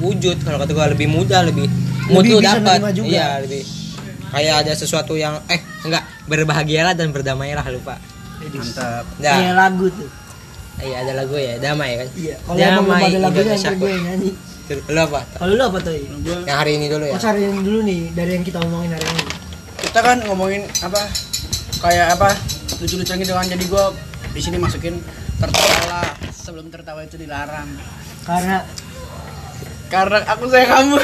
[0.00, 1.68] wujud kalau kata gue lebih mudah lebih
[2.08, 3.60] mood Lebih lu bisa dapat iya lebih
[4.30, 7.98] kayak ada sesuatu yang eh enggak berbahagialah dan berdamailah lupa
[8.40, 10.08] mantap nah Kayak lagu tuh.
[10.80, 12.36] iya ada lagu ya damai kan Iya.
[12.40, 14.30] Kalau belum ada lagunya Indonesia ntar gue yang nyanyi.
[14.86, 15.92] lu apa Kalau lu apa tuh?
[16.46, 19.04] yang hari ini dulu ya Oh, cari yang dulu nih dari yang kita omongin hari
[19.04, 19.22] ini.
[19.80, 21.00] kita kan ngomongin apa
[21.80, 22.28] kayak apa
[22.76, 23.84] lucu-lucuan gitu kan jadi gua
[24.30, 25.02] di sini masukin
[25.36, 27.66] tertawa sebelum tertawa itu dilarang
[28.22, 28.62] Karena
[29.88, 30.96] karena aku sayang kamu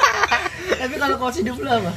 [0.80, 1.92] tapi kalau kau hidup lu apa?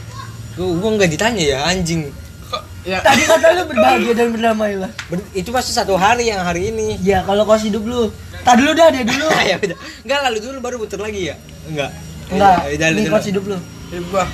[0.61, 2.05] Gua gua nggak ditanya ya anjing
[2.45, 4.91] Kok- ya Tadi kata lu berbahagia dan berdamai lah.
[5.07, 8.13] Ber- itu pasti satu hari yang hari ini Ya kalau kau hidup lu.
[8.41, 9.25] Tadi dulu dah dia dulu.
[9.49, 11.89] ya udah enggak lalu dulu baru putar lagi ya enggak
[12.29, 12.57] Enggak.
[12.69, 13.57] Ya Ini kau hidup lu.
[13.89, 14.25] hidup gua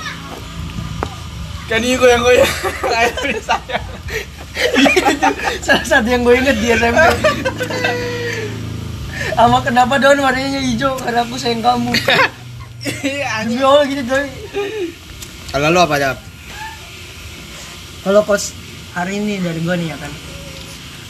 [1.68, 2.48] kan ini goyang goyang
[2.80, 3.12] saya
[3.52, 3.78] saya
[5.60, 6.98] Salah satu yang gue inget di SMP.
[9.36, 10.96] Sama kenapa daun warnanya hijau?
[10.96, 11.92] Karena aku sayang kamu.
[13.06, 14.26] iya Demi Allah gitu coy.
[15.50, 16.18] Kalau lu apa dap
[18.02, 18.56] Kalau kos
[18.92, 20.12] hari ini dari gue nih ya kan.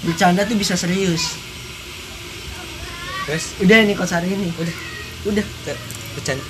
[0.01, 1.37] Bercanda tuh bisa serius.
[3.25, 4.49] terus Udah nih kos hari ini.
[4.55, 4.75] udah
[5.25, 5.45] Udah.
[5.61, 5.81] ter-
[6.15, 6.45] bercanda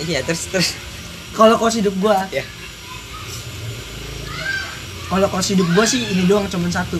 [0.00, 0.74] iya terus terus
[1.32, 2.46] Kalau kos hidup gua, ya
[5.04, 6.98] kalau kos hidup gua sih ini doang cuman satu.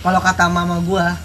[0.00, 1.16] Kalau kata mama gua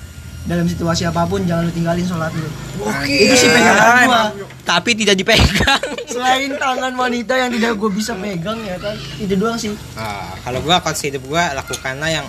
[0.41, 2.49] dalam situasi apa pun jangan lu tinggalin sholat lu.
[2.81, 4.21] oke Itu sih pegangan gua.
[4.65, 8.97] tapi tidak dipegang Selain tangan wanita yang tidak gua bisa pegang ya kan.
[9.15, 9.71] Itu doang sih.
[9.93, 12.27] Ah, kalau gua konsep hidup gua lakukanlah yang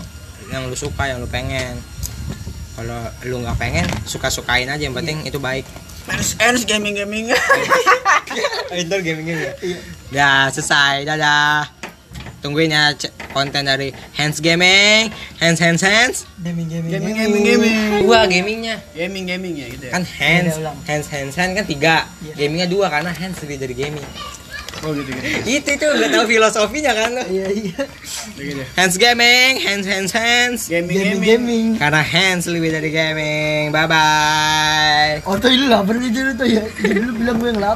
[0.53, 1.81] yang lu suka, yang lu pengen.
[2.72, 5.64] Kalau lu nggak pengen, suka-sukain aja yang penting itu baik.
[6.40, 7.31] Ends gaming gaming
[8.75, 9.53] Inter gaming ya.
[10.11, 11.05] Ya, selesai.
[11.07, 11.82] Dadah.
[12.42, 12.90] Tungguin ya
[13.31, 16.16] konten dari Hands Gaming, Hands Hands Hands.
[16.42, 18.76] Gaming gaming gaming gaming gaming Dua gamingnya.
[18.92, 22.02] gaming gaming ya gitu ya Kan hands, hands hands hands kan tiga.
[22.18, 22.35] Iya.
[22.37, 24.02] Gamingnya dua karena hands lebih dari gaming.
[24.83, 27.22] oh gitu gitu Itu itu udah tahu filosofinya kan lo.
[27.31, 27.83] Iya iya.
[28.35, 30.61] gitu Hands Gaming, hands hands hands.
[30.66, 31.66] gaming Gaming gaming gaming.
[31.78, 33.70] Karena hands lebih dari gaming.
[33.70, 35.14] Bye bye.
[35.22, 36.66] Oh tuh lu lapar nih dulu tuh ya.
[36.74, 37.70] Jadi lu bilang gue yang lapar.